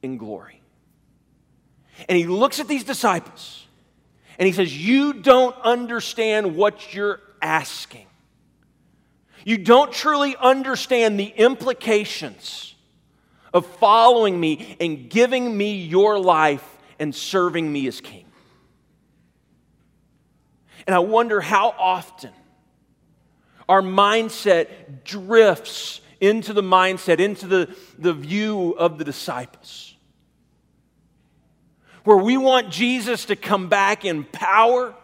in 0.00 0.16
glory. 0.16 0.57
And 2.08 2.16
he 2.16 2.26
looks 2.26 2.58
at 2.60 2.68
these 2.68 2.84
disciples 2.84 3.66
and 4.38 4.46
he 4.46 4.52
says, 4.52 4.74
You 4.76 5.12
don't 5.12 5.56
understand 5.62 6.56
what 6.56 6.94
you're 6.94 7.20
asking. 7.42 8.06
You 9.44 9.58
don't 9.58 9.92
truly 9.92 10.36
understand 10.36 11.18
the 11.18 11.26
implications 11.26 12.74
of 13.54 13.66
following 13.66 14.38
me 14.38 14.76
and 14.80 15.08
giving 15.08 15.56
me 15.56 15.82
your 15.82 16.18
life 16.18 16.66
and 16.98 17.14
serving 17.14 17.70
me 17.70 17.86
as 17.86 18.00
king. 18.00 18.24
And 20.86 20.94
I 20.94 21.00
wonder 21.00 21.40
how 21.40 21.74
often 21.78 22.32
our 23.68 23.82
mindset 23.82 25.04
drifts 25.04 26.00
into 26.20 26.52
the 26.52 26.62
mindset, 26.62 27.20
into 27.20 27.46
the, 27.46 27.74
the 27.98 28.12
view 28.12 28.72
of 28.72 28.98
the 28.98 29.04
disciples. 29.04 29.87
Where 32.08 32.16
we 32.16 32.38
want 32.38 32.70
Jesus 32.70 33.26
to 33.26 33.36
come 33.36 33.68
back 33.68 34.06
in 34.06 34.24
power 34.24 34.94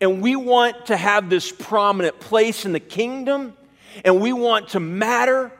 and 0.00 0.20
we 0.20 0.34
want 0.34 0.86
to 0.86 0.96
have 0.96 1.30
this 1.30 1.52
prominent 1.52 2.18
place 2.18 2.66
in 2.66 2.72
the 2.72 2.80
kingdom 2.80 3.54
and 4.04 4.20
we 4.20 4.32
want 4.32 4.70
to 4.70 4.80
matter, 4.80 5.52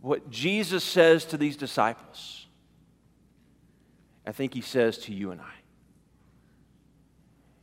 what 0.00 0.30
Jesus 0.30 0.84
says 0.84 1.24
to 1.24 1.36
these 1.36 1.56
disciples, 1.56 2.46
I 4.24 4.30
think 4.30 4.54
he 4.54 4.60
says 4.60 4.98
to 4.98 5.12
you 5.12 5.32
and 5.32 5.40
I. 5.40 5.54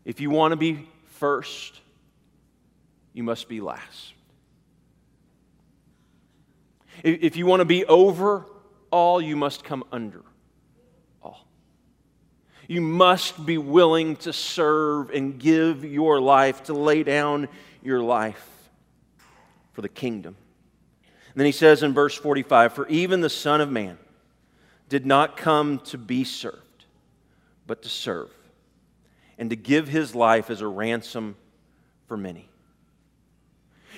If 0.04 0.20
you 0.20 0.32
want 0.32 0.52
to 0.52 0.58
be 0.58 0.90
first, 1.06 1.80
you 3.14 3.24
must 3.24 3.48
be 3.48 3.62
last. 3.62 4.12
If 7.06 7.38
you 7.38 7.46
want 7.46 7.62
to 7.62 7.66
be 7.66 7.86
over 7.86 8.48
all, 8.92 9.22
you 9.22 9.38
must 9.38 9.64
come 9.64 9.86
under. 9.94 10.24
You 12.68 12.82
must 12.82 13.46
be 13.46 13.58
willing 13.58 14.16
to 14.18 14.34
serve 14.34 15.10
and 15.10 15.40
give 15.40 15.84
your 15.84 16.20
life, 16.22 16.64
to 16.64 16.74
lay 16.74 17.04
down 17.04 17.48
your 17.82 18.02
life 18.02 18.50
for 19.74 19.82
the 19.82 19.90
kingdom. 19.90 20.36
And 21.34 21.40
then 21.40 21.46
he 21.46 21.52
says 21.52 21.84
in 21.84 21.94
verse 21.94 22.16
45 22.16 22.74
For 22.74 22.88
even 22.88 23.22
the 23.22 23.30
Son 23.30 23.60
of 23.60 23.72
Man 23.72 23.98
did 24.88 25.06
not 25.06 25.36
come 25.36 25.80
to 25.80 25.98
be 25.98 26.24
served, 26.24 26.86
but 27.68 27.82
to 27.84 27.90
serve, 27.90 28.30
and 29.38 29.50
to 29.50 29.56
give 29.56 29.88
his 29.88 30.16
life 30.16 30.50
as 30.50 30.62
a 30.62 30.68
ransom 30.68 31.36
for 32.08 32.16
many. 32.16 32.48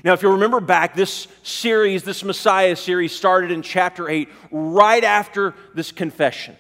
Now, 0.03 0.13
if 0.13 0.22
you 0.22 0.31
remember 0.31 0.60
back, 0.60 0.95
this 0.95 1.27
series, 1.43 2.03
this 2.03 2.24
Messiah 2.24 2.75
series, 2.75 3.13
started 3.13 3.51
in 3.51 3.62
chapter 3.62 4.10
8, 4.10 4.29
right 4.51 5.03
after 5.03 5.53
this 5.74 5.91
confession. 5.91 6.55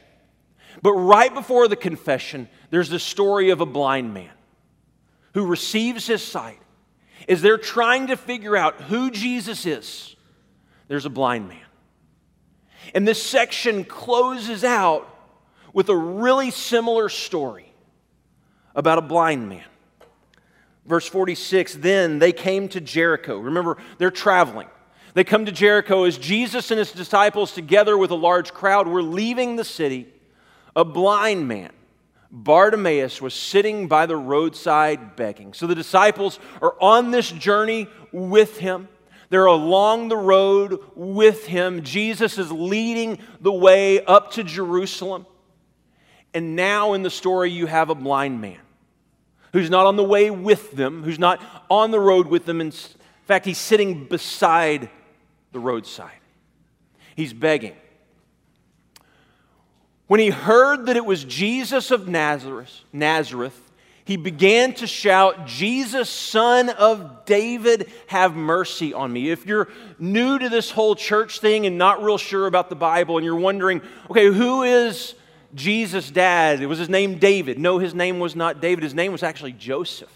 But 0.81 0.93
right 0.93 1.33
before 1.33 1.67
the 1.67 1.75
confession, 1.75 2.49
there's 2.69 2.89
the 2.89 2.99
story 2.99 3.49
of 3.49 3.61
a 3.61 3.65
blind 3.65 4.13
man 4.13 4.31
who 5.33 5.45
receives 5.45 6.07
his 6.07 6.23
sight 6.23 6.59
As 7.27 7.41
they're 7.41 7.57
trying 7.57 8.07
to 8.07 8.17
figure 8.17 8.55
out 8.55 8.81
who 8.81 9.11
Jesus 9.11 9.65
is. 9.65 10.15
There's 10.87 11.05
a 11.05 11.09
blind 11.09 11.47
man. 11.47 11.65
And 12.93 13.07
this 13.07 13.21
section 13.21 13.83
closes 13.83 14.63
out 14.63 15.09
with 15.73 15.89
a 15.89 15.95
really 15.95 16.51
similar 16.51 17.09
story 17.09 17.73
about 18.75 18.97
a 18.97 19.01
blind 19.01 19.49
man. 19.49 19.65
Verse 20.85 21.07
46 21.07 21.75
Then 21.75 22.19
they 22.19 22.31
came 22.31 22.69
to 22.69 22.81
Jericho. 22.81 23.37
Remember, 23.37 23.77
they're 23.97 24.11
traveling. 24.11 24.67
They 25.15 25.23
come 25.23 25.45
to 25.45 25.51
Jericho 25.51 26.03
as 26.03 26.17
Jesus 26.17 26.71
and 26.71 26.77
his 26.77 26.91
disciples, 26.91 27.53
together 27.53 27.97
with 27.97 28.11
a 28.11 28.15
large 28.15 28.53
crowd, 28.53 28.87
were 28.87 29.01
leaving 29.01 29.55
the 29.55 29.63
city. 29.63 30.07
A 30.75 30.83
blind 30.83 31.47
man 31.47 31.71
Bartimaeus 32.35 33.21
was 33.21 33.33
sitting 33.33 33.87
by 33.87 34.05
the 34.05 34.17
roadside 34.17 35.15
begging. 35.15 35.53
So 35.53 35.67
the 35.67 35.75
disciples 35.75 36.37
are 36.61 36.75
on 36.81 37.11
this 37.11 37.31
journey 37.31 37.87
with 38.11 38.57
him. 38.57 38.89
They're 39.29 39.45
along 39.45 40.09
the 40.09 40.17
road 40.17 40.79
with 40.95 41.45
him. 41.45 41.83
Jesus 41.83 42.37
is 42.37 42.51
leading 42.51 43.19
the 43.39 43.53
way 43.53 44.03
up 44.03 44.31
to 44.33 44.43
Jerusalem. 44.43 45.25
And 46.33 46.57
now 46.57 46.93
in 46.93 47.03
the 47.03 47.09
story, 47.09 47.51
you 47.51 47.67
have 47.67 47.89
a 47.89 47.95
blind 47.95 48.41
man 48.41 48.59
who's 49.53 49.69
not 49.69 49.85
on 49.85 49.95
the 49.95 50.03
way 50.03 50.29
with 50.29 50.73
them, 50.73 51.03
who's 51.03 51.19
not 51.19 51.41
on 51.69 51.91
the 51.91 51.99
road 51.99 52.27
with 52.27 52.45
them. 52.45 52.59
In 52.59 52.73
fact, 53.23 53.45
he's 53.45 53.57
sitting 53.57 54.03
beside 54.03 54.89
the 55.53 55.59
roadside. 55.59 56.19
He's 57.15 57.31
begging. 57.31 57.75
When 60.07 60.19
he 60.19 60.29
heard 60.29 60.85
that 60.85 60.95
it 60.95 61.05
was 61.05 61.23
Jesus 61.23 61.91
of 61.91 62.07
Nazareth, 62.07 62.81
Nazareth, 62.93 63.59
he 64.05 64.17
began 64.17 64.73
to 64.75 64.85
shout, 64.85 65.47
Jesus, 65.47 66.11
son 66.11 66.69
of 66.69 67.25
David, 67.25 67.91
have 68.05 68.35
mercy 68.35 68.93
on 68.93 69.11
me. 69.11 69.31
If 69.31 69.47
you're 69.47 69.67
new 69.97 70.37
to 70.37 70.47
this 70.47 70.69
whole 70.69 70.95
church 70.95 71.39
thing 71.39 71.65
and 71.65 71.79
not 71.79 72.03
real 72.03 72.19
sure 72.19 72.45
about 72.45 72.69
the 72.69 72.75
Bible 72.75 73.17
and 73.17 73.25
you're 73.25 73.35
wondering, 73.35 73.81
okay, 74.11 74.27
who 74.27 74.61
is 74.61 75.15
Jesus' 75.55 76.11
dad? 76.11 76.61
It 76.61 76.67
was 76.67 76.77
his 76.77 76.89
name 76.89 77.17
David? 77.17 77.57
No, 77.57 77.79
his 77.79 77.95
name 77.95 78.19
was 78.19 78.35
not 78.35 78.61
David. 78.61 78.83
His 78.83 78.93
name 78.93 79.11
was 79.11 79.23
actually 79.23 79.53
Joseph. 79.53 80.11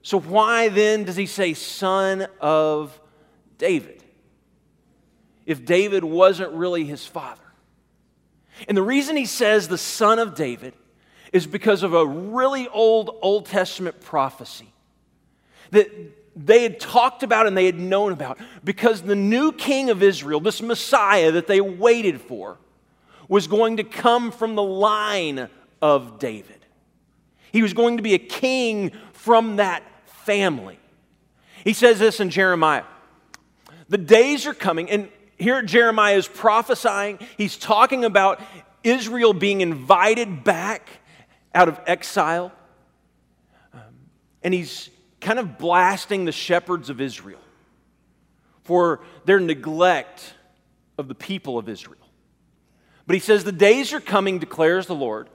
So 0.00 0.18
why 0.18 0.68
then 0.68 1.04
does 1.04 1.16
he 1.16 1.26
say 1.26 1.52
son 1.52 2.26
of 2.40 2.98
David? 3.58 4.02
If 5.44 5.66
David 5.66 6.04
wasn't 6.04 6.52
really 6.52 6.84
his 6.84 7.04
father. 7.04 7.42
And 8.68 8.76
the 8.76 8.82
reason 8.82 9.16
he 9.16 9.26
says 9.26 9.68
the 9.68 9.78
son 9.78 10.18
of 10.18 10.34
David 10.34 10.74
is 11.32 11.46
because 11.46 11.82
of 11.82 11.94
a 11.94 12.06
really 12.06 12.68
old 12.68 13.16
Old 13.22 13.46
Testament 13.46 14.00
prophecy 14.00 14.72
that 15.70 15.90
they 16.36 16.62
had 16.62 16.78
talked 16.78 17.22
about 17.22 17.46
and 17.46 17.56
they 17.56 17.66
had 17.66 17.78
known 17.78 18.12
about. 18.12 18.38
Because 18.62 19.02
the 19.02 19.16
new 19.16 19.52
king 19.52 19.90
of 19.90 20.02
Israel, 20.02 20.38
this 20.40 20.60
Messiah 20.60 21.32
that 21.32 21.46
they 21.46 21.60
waited 21.60 22.20
for, 22.20 22.58
was 23.28 23.46
going 23.46 23.78
to 23.78 23.84
come 23.84 24.30
from 24.30 24.54
the 24.54 24.62
line 24.62 25.48
of 25.82 26.18
David. 26.18 26.64
He 27.52 27.62
was 27.62 27.72
going 27.72 27.96
to 27.96 28.02
be 28.02 28.14
a 28.14 28.18
king 28.18 28.92
from 29.12 29.56
that 29.56 29.82
family. 30.24 30.78
He 31.64 31.72
says 31.72 31.98
this 31.98 32.20
in 32.20 32.30
Jeremiah 32.30 32.84
The 33.88 33.98
days 33.98 34.46
are 34.46 34.54
coming, 34.54 34.90
and 34.90 35.08
here 35.36 35.62
Jeremiah 35.62 36.16
is 36.16 36.28
prophesying. 36.28 37.18
He's 37.36 37.56
talking 37.56 38.04
about 38.04 38.40
Israel 38.82 39.32
being 39.32 39.60
invited 39.60 40.44
back 40.44 40.88
out 41.54 41.68
of 41.68 41.80
exile. 41.86 42.52
Um, 43.74 43.80
and 44.42 44.54
he's 44.54 44.90
kind 45.20 45.38
of 45.38 45.58
blasting 45.58 46.24
the 46.24 46.32
shepherds 46.32 46.90
of 46.90 47.00
Israel 47.00 47.40
for 48.64 49.00
their 49.24 49.40
neglect 49.40 50.34
of 50.98 51.08
the 51.08 51.14
people 51.14 51.58
of 51.58 51.68
Israel. 51.68 51.98
But 53.06 53.14
he 53.14 53.20
says, 53.20 53.44
The 53.44 53.52
days 53.52 53.92
are 53.92 54.00
coming, 54.00 54.38
declares 54.38 54.86
the 54.86 54.94
Lord, 54.94 55.28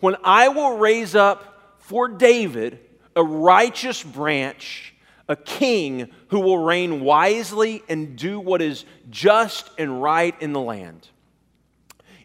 when 0.00 0.16
I 0.24 0.48
will 0.48 0.78
raise 0.78 1.14
up 1.14 1.78
for 1.78 2.08
David 2.08 2.78
a 3.16 3.22
righteous 3.22 4.02
branch, 4.02 4.94
a 5.30 5.36
king 5.36 6.10
who 6.28 6.40
will 6.40 6.58
reign 6.58 7.00
wisely 7.00 7.84
and 7.88 8.16
do 8.16 8.40
what 8.40 8.60
is 8.60 8.84
just 9.08 9.70
and 9.78 10.02
right 10.02 10.34
in 10.42 10.52
the 10.52 10.60
land. 10.60 11.08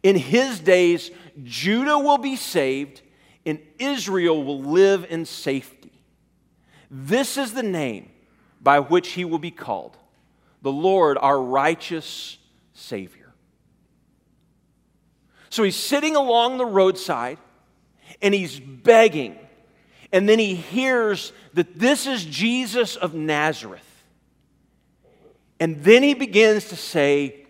In 0.02 0.16
his 0.16 0.60
days, 0.60 1.12
Judah 1.44 2.00
will 2.00 2.18
be 2.18 2.36
saved, 2.36 3.04
and 3.46 3.60
Israel 3.78 4.44
will 4.44 4.60
live 4.60 5.06
in 5.08 5.26
safety. 5.26 5.92
This 6.90 7.38
is 7.38 7.54
the 7.54 7.64
name 7.64 8.10
by 8.60 8.80
which 8.80 9.10
he 9.10 9.24
will 9.24 9.40
be 9.40 9.52
called 9.52 9.98
the 10.64 10.72
Lord, 10.72 11.20
our 11.22 11.40
righteous 11.40 12.40
Savior. 12.74 13.32
So 15.52 15.62
he's 15.62 15.76
sitting 15.76 16.16
along 16.16 16.58
the 16.58 16.66
roadside 16.66 17.38
and 18.20 18.34
he's 18.34 18.60
begging. 18.60 19.38
And 20.12 20.30
then 20.30 20.40
he 20.40 20.56
hears 20.56 21.34
that 21.54 21.80
this 21.80 22.08
is 22.08 22.26
Jesus 22.26 22.96
of 22.96 23.14
Nazareth. 23.14 23.82
And 25.60 25.84
then 25.84 26.04
he 26.04 26.14
begins 26.14 26.70
to 26.70 26.76
say, 26.76 27.46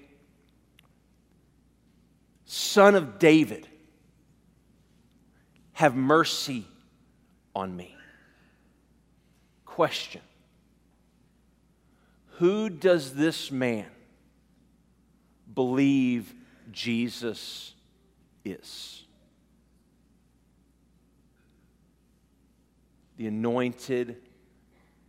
Son 2.45 2.95
of 2.95 3.19
David, 3.19 3.67
have 5.73 5.95
mercy 5.95 6.65
on 7.55 7.75
me. 7.75 7.95
Question 9.65 10.21
Who 12.37 12.69
does 12.69 13.13
this 13.13 13.51
man 13.51 13.87
believe 15.53 16.33
Jesus 16.71 17.73
is? 18.43 19.04
The 23.17 23.27
anointed 23.27 24.17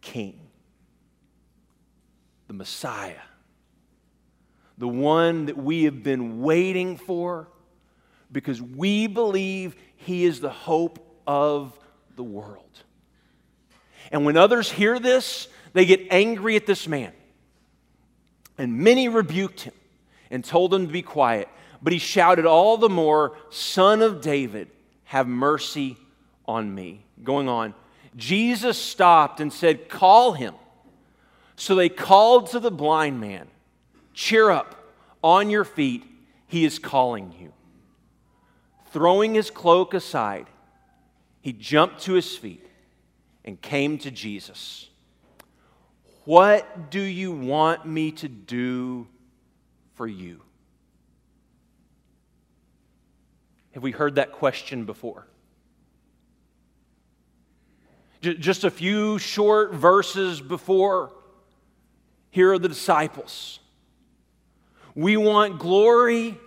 king, 0.01 0.39
the 2.47 2.55
Messiah, 2.55 3.17
the 4.79 4.89
one 4.89 5.47
that 5.47 5.57
we 5.57 5.85
have 5.85 6.03
been 6.03 6.41
waiting 6.41 6.97
for 6.97 7.49
because 8.31 8.61
we 8.61 9.07
believe 9.07 9.75
he 9.97 10.25
is 10.25 10.41
the 10.41 10.51
hope 10.51 11.21
of 11.27 11.79
the 12.15 12.23
world. 12.23 12.63
And 14.13 14.25
when 14.25 14.37
others 14.37 14.71
hear 14.71 14.99
this, 14.99 15.49
they 15.73 15.85
get 15.85 16.01
angry 16.11 16.57
at 16.57 16.67
this 16.67 16.87
man. 16.87 17.13
And 18.59 18.79
many 18.79 19.09
rebuked 19.09 19.63
him 19.63 19.75
and 20.31 20.45
told 20.45 20.73
him 20.73 20.87
to 20.87 20.93
be 20.93 21.03
quiet. 21.03 21.49
But 21.83 21.93
he 21.93 21.99
shouted 21.99 22.47
all 22.47 22.79
the 22.79 22.89
more, 22.89 23.37
Son 23.51 24.03
of 24.03 24.21
David, 24.21 24.69
have 25.05 25.27
mercy 25.27 25.97
on 26.47 26.75
me. 26.75 27.05
Going 27.23 27.49
on, 27.49 27.75
Jesus 28.17 28.79
stopped 28.79 29.41
and 29.41 29.53
said, 29.53 29.89
Call 29.89 30.33
him. 30.33 30.55
So 31.55 31.75
they 31.75 31.89
called 31.89 32.49
to 32.49 32.61
the 32.61 32.71
blind 32.71 33.21
man, 33.21 33.49
Cheer 34.15 34.51
up, 34.51 34.75
on 35.23 35.51
your 35.51 35.65
feet, 35.65 36.05
he 36.47 36.65
is 36.65 36.79
calling 36.79 37.35
you. 37.39 37.53
Throwing 38.91 39.35
his 39.35 39.51
cloak 39.51 39.93
aside, 39.93 40.47
he 41.41 41.53
jumped 41.53 42.03
to 42.03 42.15
his 42.15 42.37
feet 42.37 42.67
and 43.45 43.61
came 43.61 43.99
to 43.99 44.11
Jesus. 44.11 44.89
What 46.25 46.91
do 46.91 47.01
you 47.01 47.33
want 47.33 47.87
me 47.87 48.13
to 48.13 48.29
do 48.29 49.07
for 49.95 50.07
you? 50.07 50.43
Have 53.73 53.83
we 53.83 53.93
heard 53.93 54.15
that 54.15 54.33
question 54.33 54.85
before? 54.87 55.27
Just 58.35 58.65
a 58.65 58.71
few 58.71 59.19
short 59.19 59.73
verses 59.75 60.41
before, 60.41 61.13
here 62.31 62.53
are 62.53 62.59
the 62.59 62.69
disciples. 62.69 63.61
We 64.95 65.17
want 65.17 65.59
glory, 65.59 66.39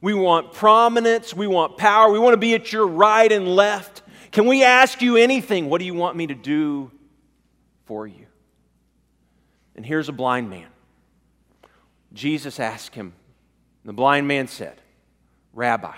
we 0.00 0.14
want 0.14 0.52
prominence, 0.52 1.34
we 1.34 1.46
want 1.46 1.76
power, 1.76 2.10
we 2.10 2.18
want 2.18 2.34
to 2.34 2.38
be 2.38 2.54
at 2.54 2.72
your 2.72 2.86
right 2.86 3.30
and 3.30 3.48
left. 3.48 4.02
Can 4.32 4.46
we 4.46 4.64
ask 4.64 5.00
you 5.00 5.16
anything? 5.16 5.70
What 5.70 5.78
do 5.78 5.84
you 5.84 5.94
want 5.94 6.16
me 6.16 6.26
to 6.26 6.34
do 6.34 6.90
for 7.84 8.06
you? 8.06 8.26
And 9.76 9.84
here's 9.84 10.08
a 10.08 10.12
blind 10.12 10.50
man. 10.50 10.66
Jesus 12.12 12.58
asked 12.60 12.94
him, 12.94 13.12
the 13.84 13.92
blind 13.92 14.26
man 14.26 14.48
said, 14.48 14.80
Rabbi, 15.52 15.94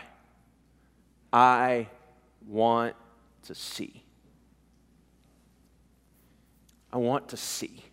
I 1.33 1.89
want 2.47 2.97
to 3.45 3.55
see. 3.55 4.03
I 6.97 6.99
want 6.99 7.29
to 7.29 7.37
see. 7.37 7.85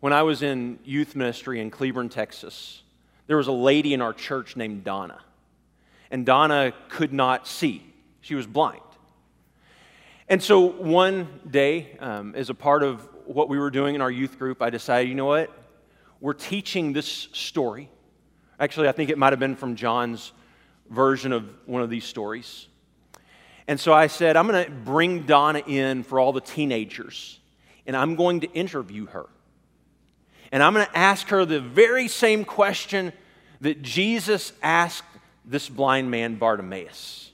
When 0.00 0.12
I 0.12 0.24
was 0.24 0.42
in 0.42 0.78
youth 0.84 1.16
ministry 1.16 1.58
in 1.58 1.70
Cleburne, 1.70 2.10
Texas, 2.10 2.82
there 3.28 3.38
was 3.38 3.46
a 3.46 3.52
lady 3.52 3.94
in 3.94 4.02
our 4.02 4.12
church 4.12 4.56
named 4.56 4.84
Donna. 4.84 5.18
And 6.10 6.26
Donna 6.26 6.74
could 6.90 7.14
not 7.14 7.48
see, 7.48 7.82
she 8.20 8.34
was 8.34 8.46
blind. 8.46 8.82
And 10.28 10.42
so 10.42 10.60
one 10.60 11.40
day, 11.50 11.96
um, 11.98 12.34
as 12.34 12.50
a 12.50 12.54
part 12.54 12.82
of 12.82 13.08
what 13.24 13.48
we 13.48 13.58
were 13.58 13.70
doing 13.70 13.94
in 13.94 14.02
our 14.02 14.10
youth 14.10 14.38
group, 14.38 14.60
I 14.60 14.68
decided, 14.68 15.08
you 15.08 15.14
know 15.14 15.24
what? 15.24 15.50
We're 16.20 16.34
teaching 16.34 16.92
this 16.92 17.08
story. 17.32 17.88
Actually, 18.60 18.88
I 18.88 18.92
think 18.92 19.08
it 19.08 19.16
might 19.16 19.32
have 19.32 19.40
been 19.40 19.56
from 19.56 19.76
John's 19.76 20.32
version 20.90 21.32
of 21.32 21.48
one 21.64 21.80
of 21.80 21.88
these 21.88 22.04
stories. 22.04 22.68
And 23.66 23.80
so 23.80 23.92
I 23.92 24.08
said, 24.08 24.36
I'm 24.36 24.46
going 24.46 24.64
to 24.64 24.70
bring 24.70 25.22
Donna 25.22 25.62
in 25.66 26.02
for 26.02 26.20
all 26.20 26.32
the 26.32 26.40
teenagers, 26.40 27.38
and 27.86 27.96
I'm 27.96 28.14
going 28.14 28.40
to 28.40 28.52
interview 28.52 29.06
her. 29.06 29.26
And 30.52 30.62
I'm 30.62 30.74
going 30.74 30.86
to 30.86 30.98
ask 30.98 31.28
her 31.28 31.44
the 31.44 31.60
very 31.60 32.08
same 32.08 32.44
question 32.44 33.12
that 33.60 33.82
Jesus 33.82 34.52
asked 34.62 35.04
this 35.44 35.68
blind 35.68 36.10
man, 36.10 36.36
Bartimaeus. 36.36 37.30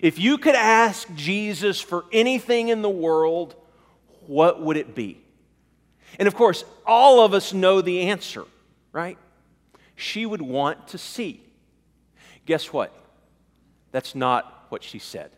If 0.00 0.18
you 0.18 0.38
could 0.38 0.54
ask 0.54 1.08
Jesus 1.14 1.80
for 1.80 2.04
anything 2.12 2.68
in 2.68 2.82
the 2.82 2.90
world, 2.90 3.54
what 4.26 4.60
would 4.60 4.76
it 4.76 4.94
be? 4.94 5.20
And 6.18 6.26
of 6.26 6.34
course, 6.34 6.64
all 6.86 7.20
of 7.24 7.34
us 7.34 7.52
know 7.52 7.80
the 7.80 8.02
answer, 8.02 8.44
right? 8.92 9.18
She 9.94 10.26
would 10.26 10.42
want 10.42 10.88
to 10.88 10.98
see. 10.98 11.42
Guess 12.44 12.72
what? 12.72 12.94
That's 13.92 14.14
not 14.14 14.55
what 14.68 14.82
she 14.82 14.98
said. 14.98 15.30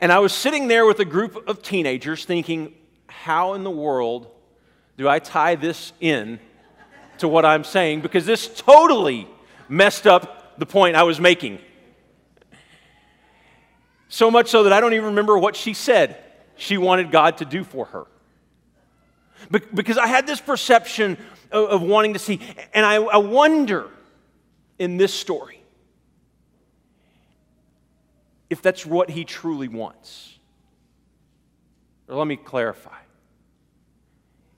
And 0.00 0.12
I 0.12 0.18
was 0.18 0.32
sitting 0.32 0.68
there 0.68 0.84
with 0.84 1.00
a 1.00 1.04
group 1.04 1.48
of 1.48 1.62
teenagers 1.62 2.24
thinking, 2.24 2.74
how 3.06 3.54
in 3.54 3.64
the 3.64 3.70
world 3.70 4.28
do 4.98 5.08
I 5.08 5.18
tie 5.18 5.54
this 5.54 5.92
in 6.00 6.38
to 7.18 7.28
what 7.28 7.44
I'm 7.44 7.64
saying? 7.64 8.02
Because 8.02 8.26
this 8.26 8.46
totally 8.46 9.26
messed 9.68 10.06
up 10.06 10.58
the 10.58 10.66
point 10.66 10.96
I 10.96 11.02
was 11.04 11.18
making. 11.18 11.58
So 14.08 14.30
much 14.30 14.48
so 14.48 14.64
that 14.64 14.72
I 14.72 14.80
don't 14.80 14.92
even 14.92 15.06
remember 15.06 15.36
what 15.38 15.56
she 15.56 15.74
said 15.74 16.22
she 16.56 16.78
wanted 16.78 17.10
God 17.10 17.38
to 17.38 17.44
do 17.44 17.64
for 17.64 17.86
her. 17.86 18.06
Because 19.50 19.98
I 19.98 20.06
had 20.06 20.26
this 20.26 20.40
perception 20.40 21.18
of, 21.50 21.82
wanting 21.82 22.14
to 22.14 22.18
see. 22.18 22.40
And 22.74 22.84
I 22.84 23.18
wonder 23.18 23.90
in 24.78 24.96
this 24.96 25.14
story 25.14 25.60
if 28.48 28.62
that's 28.62 28.86
what 28.86 29.10
he 29.10 29.24
truly 29.24 29.68
wants. 29.68 30.38
Or 32.08 32.16
let 32.16 32.26
me 32.26 32.36
clarify 32.36 32.98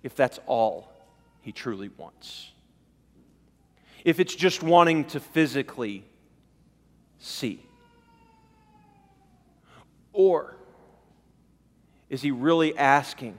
if 0.02 0.14
that's 0.14 0.38
all 0.46 0.92
he 1.40 1.52
truly 1.52 1.90
wants. 1.96 2.50
If 4.04 4.20
it's 4.20 4.34
just 4.34 4.62
wanting 4.62 5.06
to 5.06 5.20
physically 5.20 6.04
see. 7.18 7.64
Or 10.12 10.56
is 12.08 12.22
he 12.22 12.30
really 12.30 12.76
asking 12.76 13.36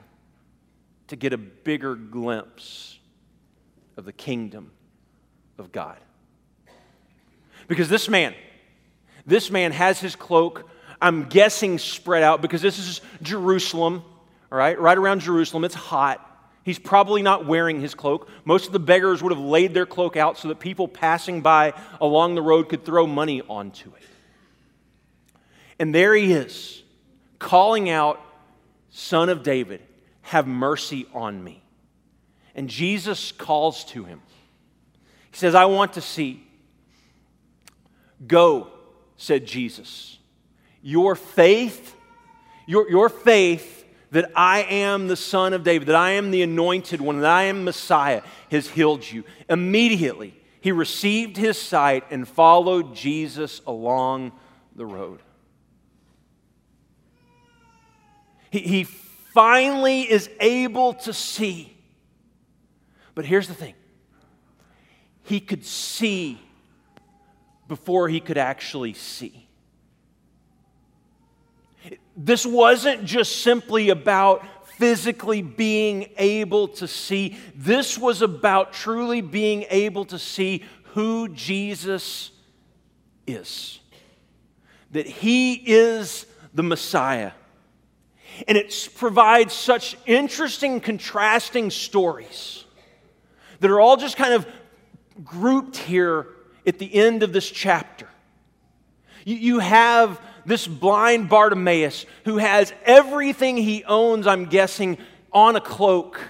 to 1.08 1.16
get 1.16 1.32
a 1.32 1.38
bigger 1.38 1.94
glimpse 1.94 2.98
of 3.96 4.04
the 4.04 4.12
kingdom 4.12 4.70
of 5.58 5.72
God? 5.72 5.98
Because 7.68 7.88
this 7.88 8.08
man, 8.08 8.34
this 9.26 9.50
man 9.50 9.72
has 9.72 10.00
his 10.00 10.16
cloak, 10.16 10.68
I'm 11.00 11.28
guessing, 11.28 11.78
spread 11.78 12.22
out 12.22 12.42
because 12.42 12.62
this 12.62 12.78
is 12.78 13.00
Jerusalem, 13.22 14.02
all 14.50 14.58
right, 14.58 14.78
right 14.78 14.98
around 14.98 15.20
Jerusalem. 15.20 15.64
It's 15.64 15.74
hot. 15.74 16.26
He's 16.62 16.78
probably 16.78 17.22
not 17.22 17.46
wearing 17.46 17.80
his 17.80 17.94
cloak. 17.94 18.28
Most 18.44 18.66
of 18.66 18.72
the 18.72 18.80
beggars 18.80 19.22
would 19.22 19.32
have 19.32 19.40
laid 19.40 19.72
their 19.72 19.86
cloak 19.86 20.16
out 20.16 20.38
so 20.38 20.48
that 20.48 20.60
people 20.60 20.88
passing 20.88 21.40
by 21.40 21.72
along 22.00 22.34
the 22.34 22.42
road 22.42 22.68
could 22.68 22.84
throw 22.84 23.06
money 23.06 23.40
onto 23.48 23.88
it. 23.88 24.02
And 25.78 25.94
there 25.94 26.14
he 26.14 26.32
is, 26.32 26.82
calling 27.38 27.88
out, 27.88 28.20
Son 28.90 29.30
of 29.30 29.42
David, 29.42 29.80
have 30.22 30.46
mercy 30.46 31.06
on 31.14 31.42
me. 31.42 31.62
And 32.54 32.68
Jesus 32.68 33.32
calls 33.32 33.84
to 33.86 34.04
him. 34.04 34.20
He 35.30 35.38
says, 35.38 35.54
I 35.54 35.64
want 35.64 35.94
to 35.94 36.00
see. 36.00 36.46
Go, 38.26 38.70
said 39.20 39.44
Jesus. 39.44 40.18
Your 40.82 41.14
faith, 41.14 41.94
your, 42.66 42.88
your 42.88 43.10
faith 43.10 43.84
that 44.12 44.30
I 44.34 44.62
am 44.62 45.08
the 45.08 45.16
son 45.16 45.52
of 45.52 45.62
David, 45.62 45.88
that 45.88 45.94
I 45.94 46.12
am 46.12 46.30
the 46.30 46.42
anointed 46.42 47.02
one, 47.02 47.20
that 47.20 47.30
I 47.30 47.44
am 47.44 47.64
Messiah, 47.64 48.22
has 48.50 48.68
healed 48.68 49.08
you. 49.08 49.24
Immediately, 49.48 50.34
he 50.62 50.72
received 50.72 51.36
his 51.36 51.60
sight 51.60 52.04
and 52.10 52.26
followed 52.26 52.94
Jesus 52.94 53.60
along 53.66 54.32
the 54.74 54.86
road. 54.86 55.20
He, 58.50 58.60
he 58.60 58.84
finally 58.84 60.10
is 60.10 60.30
able 60.40 60.94
to 60.94 61.12
see. 61.12 61.76
But 63.14 63.26
here's 63.26 63.48
the 63.48 63.54
thing 63.54 63.74
he 65.24 65.40
could 65.40 65.66
see 65.66 66.40
before 67.70 68.08
he 68.08 68.18
could 68.18 68.36
actually 68.36 68.92
see. 68.94 69.46
This 72.16 72.44
wasn't 72.44 73.04
just 73.04 73.42
simply 73.42 73.90
about 73.90 74.44
physically 74.74 75.40
being 75.40 76.08
able 76.18 76.66
to 76.66 76.88
see. 76.88 77.36
This 77.54 77.96
was 77.96 78.22
about 78.22 78.72
truly 78.72 79.20
being 79.20 79.66
able 79.70 80.04
to 80.06 80.18
see 80.18 80.64
who 80.94 81.28
Jesus 81.28 82.32
is. 83.24 83.78
That 84.90 85.06
he 85.06 85.54
is 85.54 86.26
the 86.52 86.64
Messiah. 86.64 87.30
And 88.48 88.58
it 88.58 88.88
provides 88.96 89.54
such 89.54 89.96
interesting, 90.06 90.80
contrasting 90.80 91.70
stories 91.70 92.64
that 93.60 93.70
are 93.70 93.80
all 93.80 93.96
just 93.96 94.16
kind 94.16 94.34
of 94.34 94.44
grouped 95.22 95.76
here 95.76 96.26
at 96.66 96.78
the 96.78 96.92
end 96.94 97.22
of 97.22 97.32
this 97.32 97.50
chapter. 97.50 98.08
You, 99.24 99.36
you 99.36 99.58
have 99.58 100.20
this 100.46 100.66
blind 100.66 101.28
Bartimaeus 101.28 102.06
who 102.24 102.38
has 102.38 102.72
everything 102.84 103.56
he 103.56 103.84
owns, 103.84 104.26
I'm 104.26 104.46
guessing, 104.46 104.98
on 105.32 105.56
a 105.56 105.60
cloak 105.60 106.20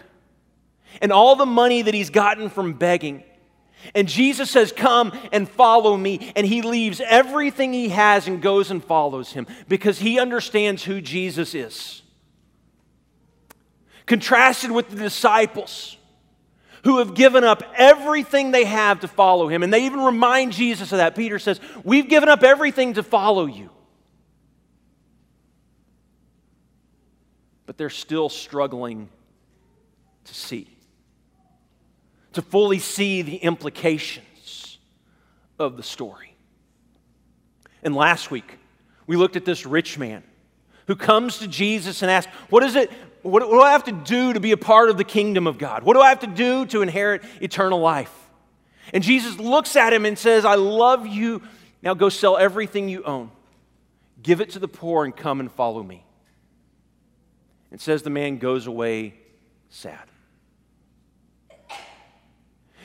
and 1.01 1.13
all 1.13 1.37
the 1.37 1.47
money 1.47 1.83
that 1.83 1.95
he's 1.95 2.11
gotten 2.11 2.51
from 2.51 2.75
begging. 2.75 3.23
And 3.95 4.09
Jesus 4.09 4.51
says, 4.51 4.73
Come 4.73 5.13
and 5.33 5.49
follow 5.49 5.97
me. 5.97 6.33
And 6.37 6.47
he 6.47 6.63
leaves 6.63 7.01
everything 7.01 7.73
he 7.73 7.89
has 7.91 8.29
and 8.29 8.43
goes 8.43 8.71
and 8.71 8.85
follows 8.85 9.33
him 9.33 9.47
because 9.69 9.99
he 9.99 10.19
understands 10.19 10.85
who 10.85 11.01
Jesus 11.01 11.55
is. 11.55 12.03
Contrasted 14.07 14.71
with 14.71 14.91
the 14.91 14.97
disciples 14.97 15.97
who 16.85 16.99
have 16.99 17.15
given 17.15 17.45
up 17.45 17.63
everything 17.77 18.51
they 18.51 18.65
have 18.65 19.01
to 19.01 19.09
follow 19.09 19.49
him. 19.49 19.63
And 19.63 19.73
they 19.73 19.87
even 19.87 20.01
remind 20.01 20.53
Jesus 20.53 20.93
of 20.93 20.99
that. 20.99 21.15
Peter 21.15 21.39
says, 21.39 21.61
We've 21.85 22.09
given 22.09 22.29
up 22.29 22.43
everything 22.43 22.95
to 22.95 23.03
follow 23.03 23.47
you. 23.47 23.71
but 27.71 27.79
they're 27.79 27.89
still 27.89 28.29
struggling 28.29 29.09
to 30.25 30.35
see, 30.35 30.67
to 32.33 32.43
fully 32.43 32.81
see 32.81 33.23
the 33.23 33.37
implications 33.37 34.79
of 35.57 35.77
the 35.77 35.83
story. 35.85 36.35
And 37.85 37.95
last 37.95 38.33
week, 38.33 38.59
we 39.07 39.15
looked 39.15 39.37
at 39.37 39.45
this 39.45 39.67
rich 39.67 39.99
man 39.99 40.25
who 40.89 40.97
comes 40.97 41.39
to 41.39 41.47
Jesus 41.47 42.03
and 42.03 42.11
asks, 42.11 42.33
What 42.49 42.65
is 42.65 42.75
it? 42.75 42.91
What, 43.23 43.41
do 43.41 43.61
I 43.61 43.73
have 43.73 43.85
to 43.85 43.93
do 43.93 44.33
to 44.33 44.41
be 44.41 44.53
a 44.53 44.57
part 44.57 44.89
of 44.89 44.97
the 44.97 45.05
kingdom 45.05 45.47
of 45.47 45.59
God? 45.59 45.83
What 45.83 45.95
do 45.95 46.01
I 46.01 46.09
have 46.09 46.21
to 46.21 46.27
do 46.27 46.65
to 46.67 46.83
inherit 46.83 47.23
eternal 47.41 47.81
life? 47.81 48.13
And 48.93 49.05
Jesus 49.05 49.39
looks 49.39 49.77
at 49.77 49.93
him 49.93 50.07
and 50.07 50.19
says, 50.19 50.45
I 50.45 50.55
love 50.55 51.07
you. 51.07 51.43
Now 51.83 51.95
go 51.95 52.09
sell 52.09 52.37
everything 52.37 52.89
you 52.89 53.03
own, 53.05 53.31
give 54.23 54.41
it 54.41 54.51
to 54.51 54.59
the 54.59 54.69
poor, 54.69 55.05
and 55.05 55.17
come 55.17 55.41
and 55.41 55.51
follow 55.53 55.83
me. 55.83 56.05
It 57.71 57.81
says 57.81 58.03
the 58.03 58.11
man 58.11 58.39
goes 58.39 58.67
away 58.67 59.15
sad. 59.69 60.03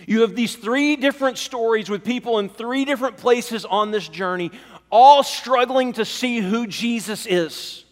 You 0.08 0.22
have 0.22 0.36
these 0.36 0.56
three 0.56 0.98
different 0.98 1.38
stories 1.38 1.90
with 1.90 2.04
people 2.04 2.38
in 2.40 2.50
three 2.50 2.86
different 2.86 3.18
places 3.18 3.66
on 3.66 3.92
this 3.92 4.08
journey, 4.08 4.52
all 4.92 5.24
struggling 5.24 5.94
to 5.94 6.06
see 6.06 6.40
who 6.40 6.68
Jesus 6.68 7.26
is. 7.26 7.85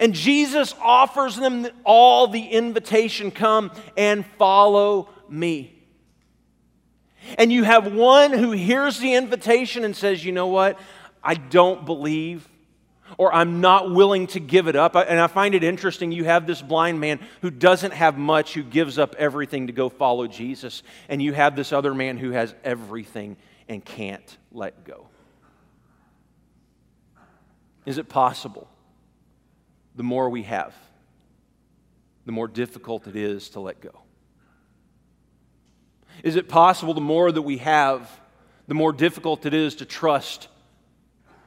And 0.00 0.14
Jesus 0.14 0.74
offers 0.80 1.36
them 1.36 1.66
all 1.84 2.28
the 2.28 2.46
invitation 2.46 3.30
come 3.30 3.70
and 3.96 4.24
follow 4.38 5.08
me. 5.28 5.72
And 7.38 7.52
you 7.52 7.64
have 7.64 7.92
one 7.92 8.32
who 8.32 8.52
hears 8.52 8.98
the 8.98 9.14
invitation 9.14 9.84
and 9.84 9.96
says, 9.96 10.24
You 10.24 10.32
know 10.32 10.46
what? 10.46 10.78
I 11.22 11.34
don't 11.34 11.84
believe 11.84 12.48
or 13.18 13.32
I'm 13.32 13.60
not 13.60 13.92
willing 13.92 14.26
to 14.28 14.40
give 14.40 14.68
it 14.68 14.76
up. 14.76 14.94
And 14.94 15.20
I 15.20 15.26
find 15.26 15.54
it 15.54 15.62
interesting 15.62 16.12
you 16.12 16.24
have 16.24 16.46
this 16.46 16.62
blind 16.62 17.00
man 17.00 17.20
who 17.40 17.50
doesn't 17.50 17.92
have 17.92 18.18
much, 18.18 18.54
who 18.54 18.62
gives 18.62 18.98
up 18.98 19.14
everything 19.16 19.68
to 19.68 19.72
go 19.72 19.88
follow 19.88 20.26
Jesus. 20.26 20.82
And 21.08 21.22
you 21.22 21.32
have 21.32 21.56
this 21.56 21.72
other 21.72 21.94
man 21.94 22.18
who 22.18 22.32
has 22.32 22.54
everything 22.64 23.36
and 23.68 23.84
can't 23.84 24.36
let 24.52 24.84
go. 24.84 25.08
Is 27.84 27.98
it 27.98 28.08
possible? 28.08 28.68
The 29.96 30.02
more 30.02 30.28
we 30.28 30.42
have, 30.44 30.74
the 32.26 32.32
more 32.32 32.48
difficult 32.48 33.06
it 33.06 33.16
is 33.16 33.48
to 33.50 33.60
let 33.60 33.80
go. 33.80 34.02
Is 36.22 36.36
it 36.36 36.48
possible 36.48 36.94
the 36.94 37.00
more 37.00 37.32
that 37.32 37.42
we 37.42 37.58
have, 37.58 38.10
the 38.68 38.74
more 38.74 38.92
difficult 38.92 39.46
it 39.46 39.54
is 39.54 39.74
to 39.76 39.84
trust 39.84 40.48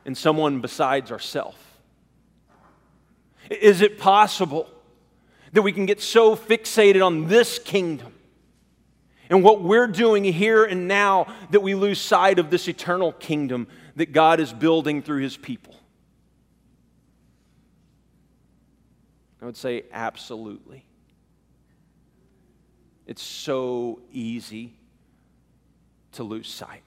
in 0.06 0.16
someone 0.16 0.62
besides 0.62 1.12
ourselves? 1.12 1.58
Is 3.50 3.82
it 3.82 3.98
possible 3.98 4.68
that 5.54 5.62
we 5.62 5.72
can 5.72 5.86
get 5.86 6.02
so 6.02 6.36
fixated 6.36 7.06
on 7.06 7.28
this 7.28 7.60
kingdom 7.60 8.14
and 9.30 9.44
what 9.44 9.62
we're 9.62 9.88
doing 9.88 10.24
here 10.24 10.66
and 10.66 10.88
now 10.88 11.34
that 11.52 11.62
we 11.62 11.76
lose 11.76 12.00
sight 12.00 12.40
of 12.40 12.50
this 12.50 12.68
eternal 12.68 13.12
kingdom 13.12 13.68
that 13.96 14.12
God 14.12 14.40
is 14.40 14.54
building 14.54 15.02
through 15.02 15.22
his 15.22 15.38
people? 15.38 15.76
I 19.42 19.46
would 19.46 19.58
say 19.58 19.84
absolutely. 19.92 20.86
It's 23.08 23.24
so 23.24 24.02
easy 24.12 24.74
to 26.14 26.24
lose 26.24 26.48
sight. 26.48 26.84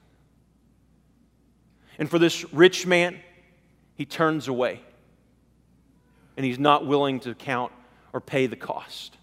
And 1.97 2.09
for 2.09 2.19
this 2.19 2.51
rich 2.53 2.85
man, 2.85 3.19
he 3.95 4.05
turns 4.05 4.47
away 4.47 4.81
and 6.37 6.45
he's 6.45 6.59
not 6.59 6.85
willing 6.85 7.19
to 7.21 7.35
count 7.35 7.71
or 8.11 8.21
pay 8.21 8.47
the 8.47 8.55
cost. 8.55 9.17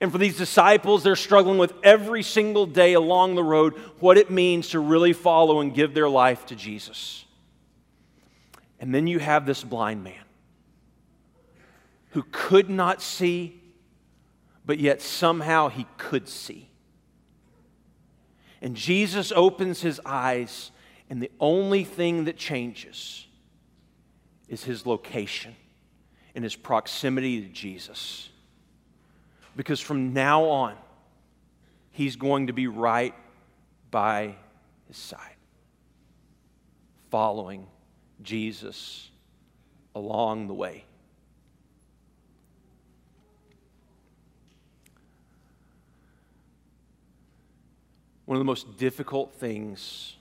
And 0.00 0.12
for 0.12 0.18
these 0.18 0.36
disciples, 0.36 1.02
they're 1.02 1.16
struggling 1.16 1.58
with 1.58 1.72
every 1.82 2.22
single 2.22 2.66
day 2.66 2.92
along 2.92 3.34
the 3.34 3.42
road 3.42 3.74
what 4.00 4.18
it 4.18 4.30
means 4.30 4.70
to 4.70 4.80
really 4.80 5.12
follow 5.12 5.60
and 5.60 5.74
give 5.74 5.94
their 5.94 6.08
life 6.08 6.46
to 6.46 6.54
Jesus. 6.54 7.24
And 8.78 8.94
then 8.94 9.06
you 9.06 9.18
have 9.18 9.46
this 9.46 9.64
blind 9.64 10.04
man 10.04 10.25
who 12.16 12.24
could 12.32 12.70
not 12.70 13.02
see, 13.02 13.60
but 14.64 14.78
yet 14.78 15.02
somehow 15.02 15.68
he 15.68 15.86
could 15.98 16.26
see. 16.26 16.66
And 18.62 18.74
Jesus 18.74 19.32
opens 19.36 19.82
his 19.82 20.00
eyes 20.06 20.70
and 21.10 21.22
the 21.22 21.30
only 21.38 21.84
thing 21.84 22.24
that 22.24 22.38
changes 22.38 23.26
is 24.48 24.64
his 24.64 24.86
location 24.86 25.54
and 26.34 26.42
his 26.42 26.56
proximity 26.56 27.42
to 27.42 27.48
Jesus. 27.48 28.30
Because 29.54 29.78
from 29.78 30.14
now 30.14 30.44
on, 30.44 30.74
he's 31.90 32.16
going 32.16 32.46
to 32.46 32.54
be 32.54 32.66
right 32.66 33.14
by 33.90 34.36
his 34.88 34.96
side, 34.96 35.36
following 37.10 37.66
Jesus 38.22 39.10
along 39.94 40.46
the 40.46 40.54
way. 40.54 40.86
One 48.26 48.36
of 48.36 48.40
the 48.40 48.44
most 48.44 48.76
difficult 48.76 49.32
things 49.34 50.16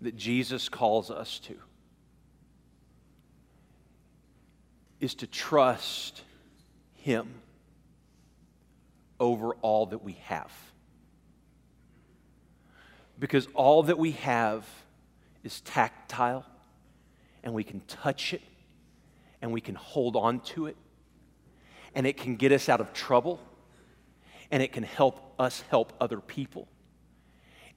that 0.00 0.16
Jesus 0.16 0.68
calls 0.68 1.10
us 1.10 1.38
to 1.40 1.56
is 5.00 5.14
to 5.14 5.26
trust 5.26 6.22
Him 6.94 7.34
over 9.18 9.54
all 9.62 9.86
that 9.86 10.02
we 10.02 10.14
have. 10.24 10.52
Because 13.18 13.48
all 13.54 13.84
that 13.84 13.98
we 13.98 14.10
have 14.12 14.66
is 15.44 15.60
tactile, 15.60 16.44
and 17.42 17.54
we 17.54 17.64
can 17.64 17.80
touch 17.86 18.34
it, 18.34 18.42
and 19.40 19.52
we 19.52 19.60
can 19.60 19.76
hold 19.76 20.16
on 20.16 20.40
to 20.40 20.66
it. 20.66 20.76
and 21.96 22.06
it 22.06 22.18
can 22.18 22.36
get 22.36 22.52
us 22.52 22.68
out 22.68 22.80
of 22.80 22.92
trouble, 22.92 23.40
and 24.50 24.62
it 24.62 24.70
can 24.70 24.82
help 24.82 25.25
us 25.38 25.62
help 25.70 25.92
other 26.00 26.20
people. 26.20 26.68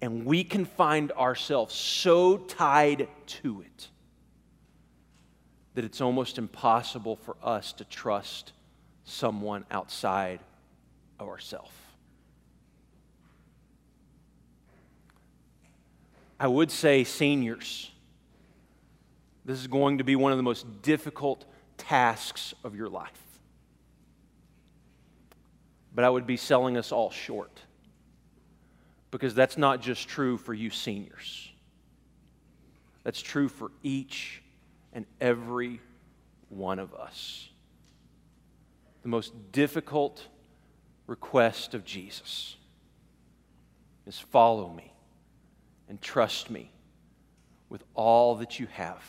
And 0.01 0.25
we 0.25 0.43
can 0.43 0.65
find 0.65 1.11
ourselves 1.11 1.75
so 1.75 2.37
tied 2.37 3.07
to 3.27 3.61
it 3.61 3.89
that 5.75 5.83
it's 5.85 6.01
almost 6.01 6.37
impossible 6.37 7.15
for 7.15 7.35
us 7.43 7.73
to 7.73 7.85
trust 7.85 8.53
someone 9.03 9.65
outside 9.71 10.39
of 11.19 11.27
ourselves. 11.27 11.71
I 16.39 16.47
would 16.47 16.71
say, 16.71 17.03
seniors, 17.03 17.91
this 19.43 19.59
is 19.59 19.67
going 19.67 19.97
to 19.97 20.03
be 20.03 20.15
one 20.15 20.31
of 20.31 20.37
the 20.37 20.43
most 20.43 20.81
difficult 20.81 21.43
tasks 21.77 22.53
of 22.63 22.75
your 22.75 22.87
life. 22.87 23.28
But 25.93 26.05
I 26.05 26.09
would 26.09 26.27
be 26.27 26.37
selling 26.37 26.77
us 26.77 26.91
all 26.91 27.09
short 27.09 27.61
because 29.11 29.33
that's 29.33 29.57
not 29.57 29.81
just 29.81 30.07
true 30.07 30.37
for 30.37 30.53
you 30.53 30.69
seniors, 30.69 31.51
that's 33.03 33.21
true 33.21 33.49
for 33.49 33.71
each 33.81 34.41
and 34.93 35.05
every 35.19 35.79
one 36.49 36.79
of 36.79 36.93
us. 36.93 37.49
The 39.01 39.09
most 39.09 39.33
difficult 39.51 40.25
request 41.07 41.73
of 41.73 41.85
Jesus 41.85 42.55
is 44.05 44.19
follow 44.19 44.69
me 44.69 44.93
and 45.87 46.01
trust 46.01 46.49
me 46.49 46.71
with 47.69 47.83
all 47.95 48.35
that 48.35 48.59
you 48.59 48.67
have 48.67 49.03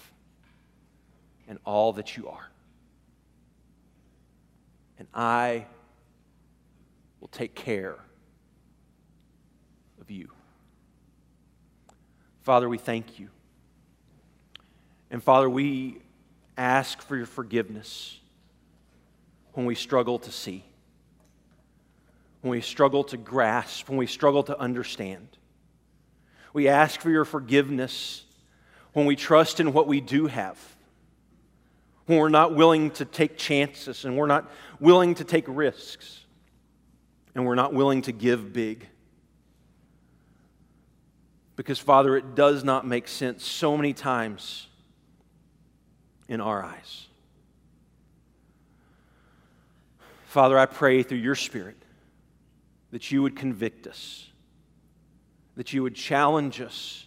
and 1.49 1.59
all 1.65 1.93
that 1.95 2.17
you 2.17 2.29
are. 2.29 2.51
And 4.99 5.09
I 5.13 5.67
will 7.21 7.29
take 7.29 7.55
care 7.55 7.99
of 10.01 10.11
you. 10.11 10.31
Father, 12.43 12.69
we 12.69 12.79
thank 12.79 13.19
you. 13.19 13.29
And 15.11 15.23
Father, 15.23 15.51
we 15.51 15.99
ask 16.57 17.03
for 17.03 17.17
your 17.17 17.27
forgiveness 17.27 18.19
when 19.53 19.67
we 19.67 19.75
struggle 19.75 20.19
to 20.21 20.33
see, 20.33 20.65
when 22.41 22.53
we 22.53 22.61
struggle 22.61 23.05
to 23.05 23.17
grasp, 23.17 23.89
when 23.89 23.99
we 23.99 24.07
struggle 24.07 24.43
to 24.45 24.59
understand. 24.59 25.29
We 26.53 26.69
ask 26.69 27.01
for 27.01 27.11
your 27.11 27.25
forgiveness 27.25 28.25
when 28.93 29.07
we 29.07 29.17
trust 29.17 29.61
in 29.61 29.73
what 29.73 29.87
we 29.87 30.01
do 30.01 30.27
have, 30.27 30.59
when 32.07 32.19
we're 32.19 32.29
not 32.29 32.55
willing 32.55 32.91
to 32.93 33.05
take 33.05 33.37
chances 33.37 34.05
and 34.05 34.17
we're 34.17 34.27
not 34.27 34.51
willing 34.81 35.15
to 35.17 35.25
take 35.25 35.45
risks 35.47 36.25
and 37.35 37.47
we're 37.47 37.55
not 37.55 37.73
willing 37.73 38.03
to 38.03 38.13
give 38.13 38.53
big. 38.53 38.87
Because, 41.57 41.79
Father, 41.79 42.17
it 42.17 42.35
does 42.35 42.65
not 42.65 42.87
make 42.87 43.07
sense 43.07 43.45
so 43.45 43.77
many 43.77 43.93
times 43.93 44.67
in 46.29 46.41
our 46.41 46.63
eyes. 46.63 47.07
Father, 50.27 50.59
I 50.59 50.67
pray 50.67 51.03
through 51.03 51.19
your 51.19 51.35
Spirit 51.35 51.77
that 52.93 53.11
you 53.11 53.23
would 53.23 53.37
convict 53.37 53.87
us 53.87 54.31
that 55.61 55.75
you 55.75 55.83
would 55.83 55.95
challenge 55.95 56.61
us, 56.63 57.07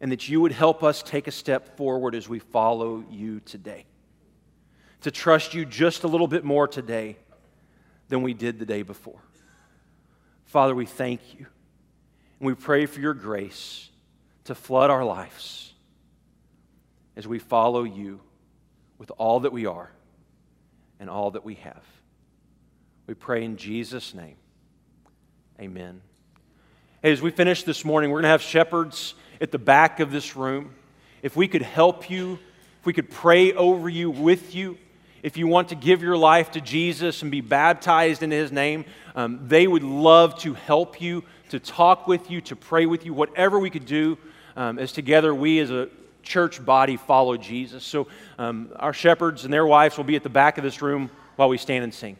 and 0.00 0.10
that 0.10 0.28
you 0.28 0.40
would 0.40 0.50
help 0.50 0.82
us 0.82 1.00
take 1.00 1.28
a 1.28 1.30
step 1.30 1.76
forward 1.76 2.12
as 2.12 2.28
we 2.28 2.40
follow 2.40 3.04
you 3.08 3.38
today. 3.38 3.84
To 5.02 5.12
trust 5.12 5.54
you 5.54 5.64
just 5.64 6.02
a 6.02 6.08
little 6.08 6.26
bit 6.26 6.42
more 6.42 6.66
today 6.66 7.18
than 8.12 8.20
we 8.20 8.34
did 8.34 8.58
the 8.58 8.66
day 8.66 8.82
before. 8.82 9.20
Father, 10.44 10.74
we 10.74 10.84
thank 10.84 11.20
you. 11.32 11.46
And 12.38 12.46
we 12.46 12.52
pray 12.54 12.84
for 12.84 13.00
your 13.00 13.14
grace 13.14 13.88
to 14.44 14.54
flood 14.54 14.90
our 14.90 15.02
lives 15.02 15.72
as 17.16 17.26
we 17.26 17.38
follow 17.38 17.84
you 17.84 18.20
with 18.98 19.10
all 19.16 19.40
that 19.40 19.52
we 19.52 19.64
are 19.64 19.90
and 21.00 21.08
all 21.08 21.30
that 21.30 21.42
we 21.42 21.54
have. 21.54 21.82
We 23.06 23.14
pray 23.14 23.44
in 23.44 23.56
Jesus' 23.56 24.12
name. 24.12 24.36
Amen. 25.58 26.02
Hey, 27.02 27.12
as 27.12 27.22
we 27.22 27.30
finish 27.30 27.62
this 27.62 27.82
morning, 27.82 28.10
we're 28.10 28.16
going 28.16 28.24
to 28.24 28.28
have 28.28 28.42
shepherds 28.42 29.14
at 29.40 29.52
the 29.52 29.58
back 29.58 30.00
of 30.00 30.12
this 30.12 30.36
room. 30.36 30.74
If 31.22 31.34
we 31.34 31.48
could 31.48 31.62
help 31.62 32.10
you, 32.10 32.38
if 32.78 32.84
we 32.84 32.92
could 32.92 33.08
pray 33.08 33.54
over 33.54 33.88
you 33.88 34.10
with 34.10 34.54
you, 34.54 34.76
if 35.22 35.36
you 35.36 35.46
want 35.46 35.68
to 35.68 35.74
give 35.74 36.02
your 36.02 36.16
life 36.16 36.50
to 36.52 36.60
Jesus 36.60 37.22
and 37.22 37.30
be 37.30 37.40
baptized 37.40 38.22
in 38.22 38.30
His 38.30 38.50
name, 38.50 38.84
um, 39.14 39.40
they 39.46 39.66
would 39.66 39.84
love 39.84 40.38
to 40.40 40.54
help 40.54 41.00
you, 41.00 41.24
to 41.50 41.60
talk 41.60 42.06
with 42.06 42.30
you, 42.30 42.40
to 42.42 42.56
pray 42.56 42.86
with 42.86 43.04
you, 43.04 43.14
whatever 43.14 43.58
we 43.58 43.70
could 43.70 43.86
do 43.86 44.18
um, 44.56 44.78
as 44.78 44.92
together 44.92 45.34
we 45.34 45.58
as 45.60 45.70
a 45.70 45.88
church 46.22 46.64
body 46.64 46.96
follow 46.96 47.36
Jesus. 47.36 47.84
So 47.84 48.08
um, 48.38 48.70
our 48.76 48.92
shepherds 48.92 49.44
and 49.44 49.52
their 49.52 49.66
wives 49.66 49.96
will 49.96 50.04
be 50.04 50.16
at 50.16 50.22
the 50.22 50.28
back 50.28 50.58
of 50.58 50.64
this 50.64 50.82
room 50.82 51.10
while 51.36 51.48
we 51.48 51.58
stand 51.58 51.84
and 51.84 51.94
sing. 51.94 52.16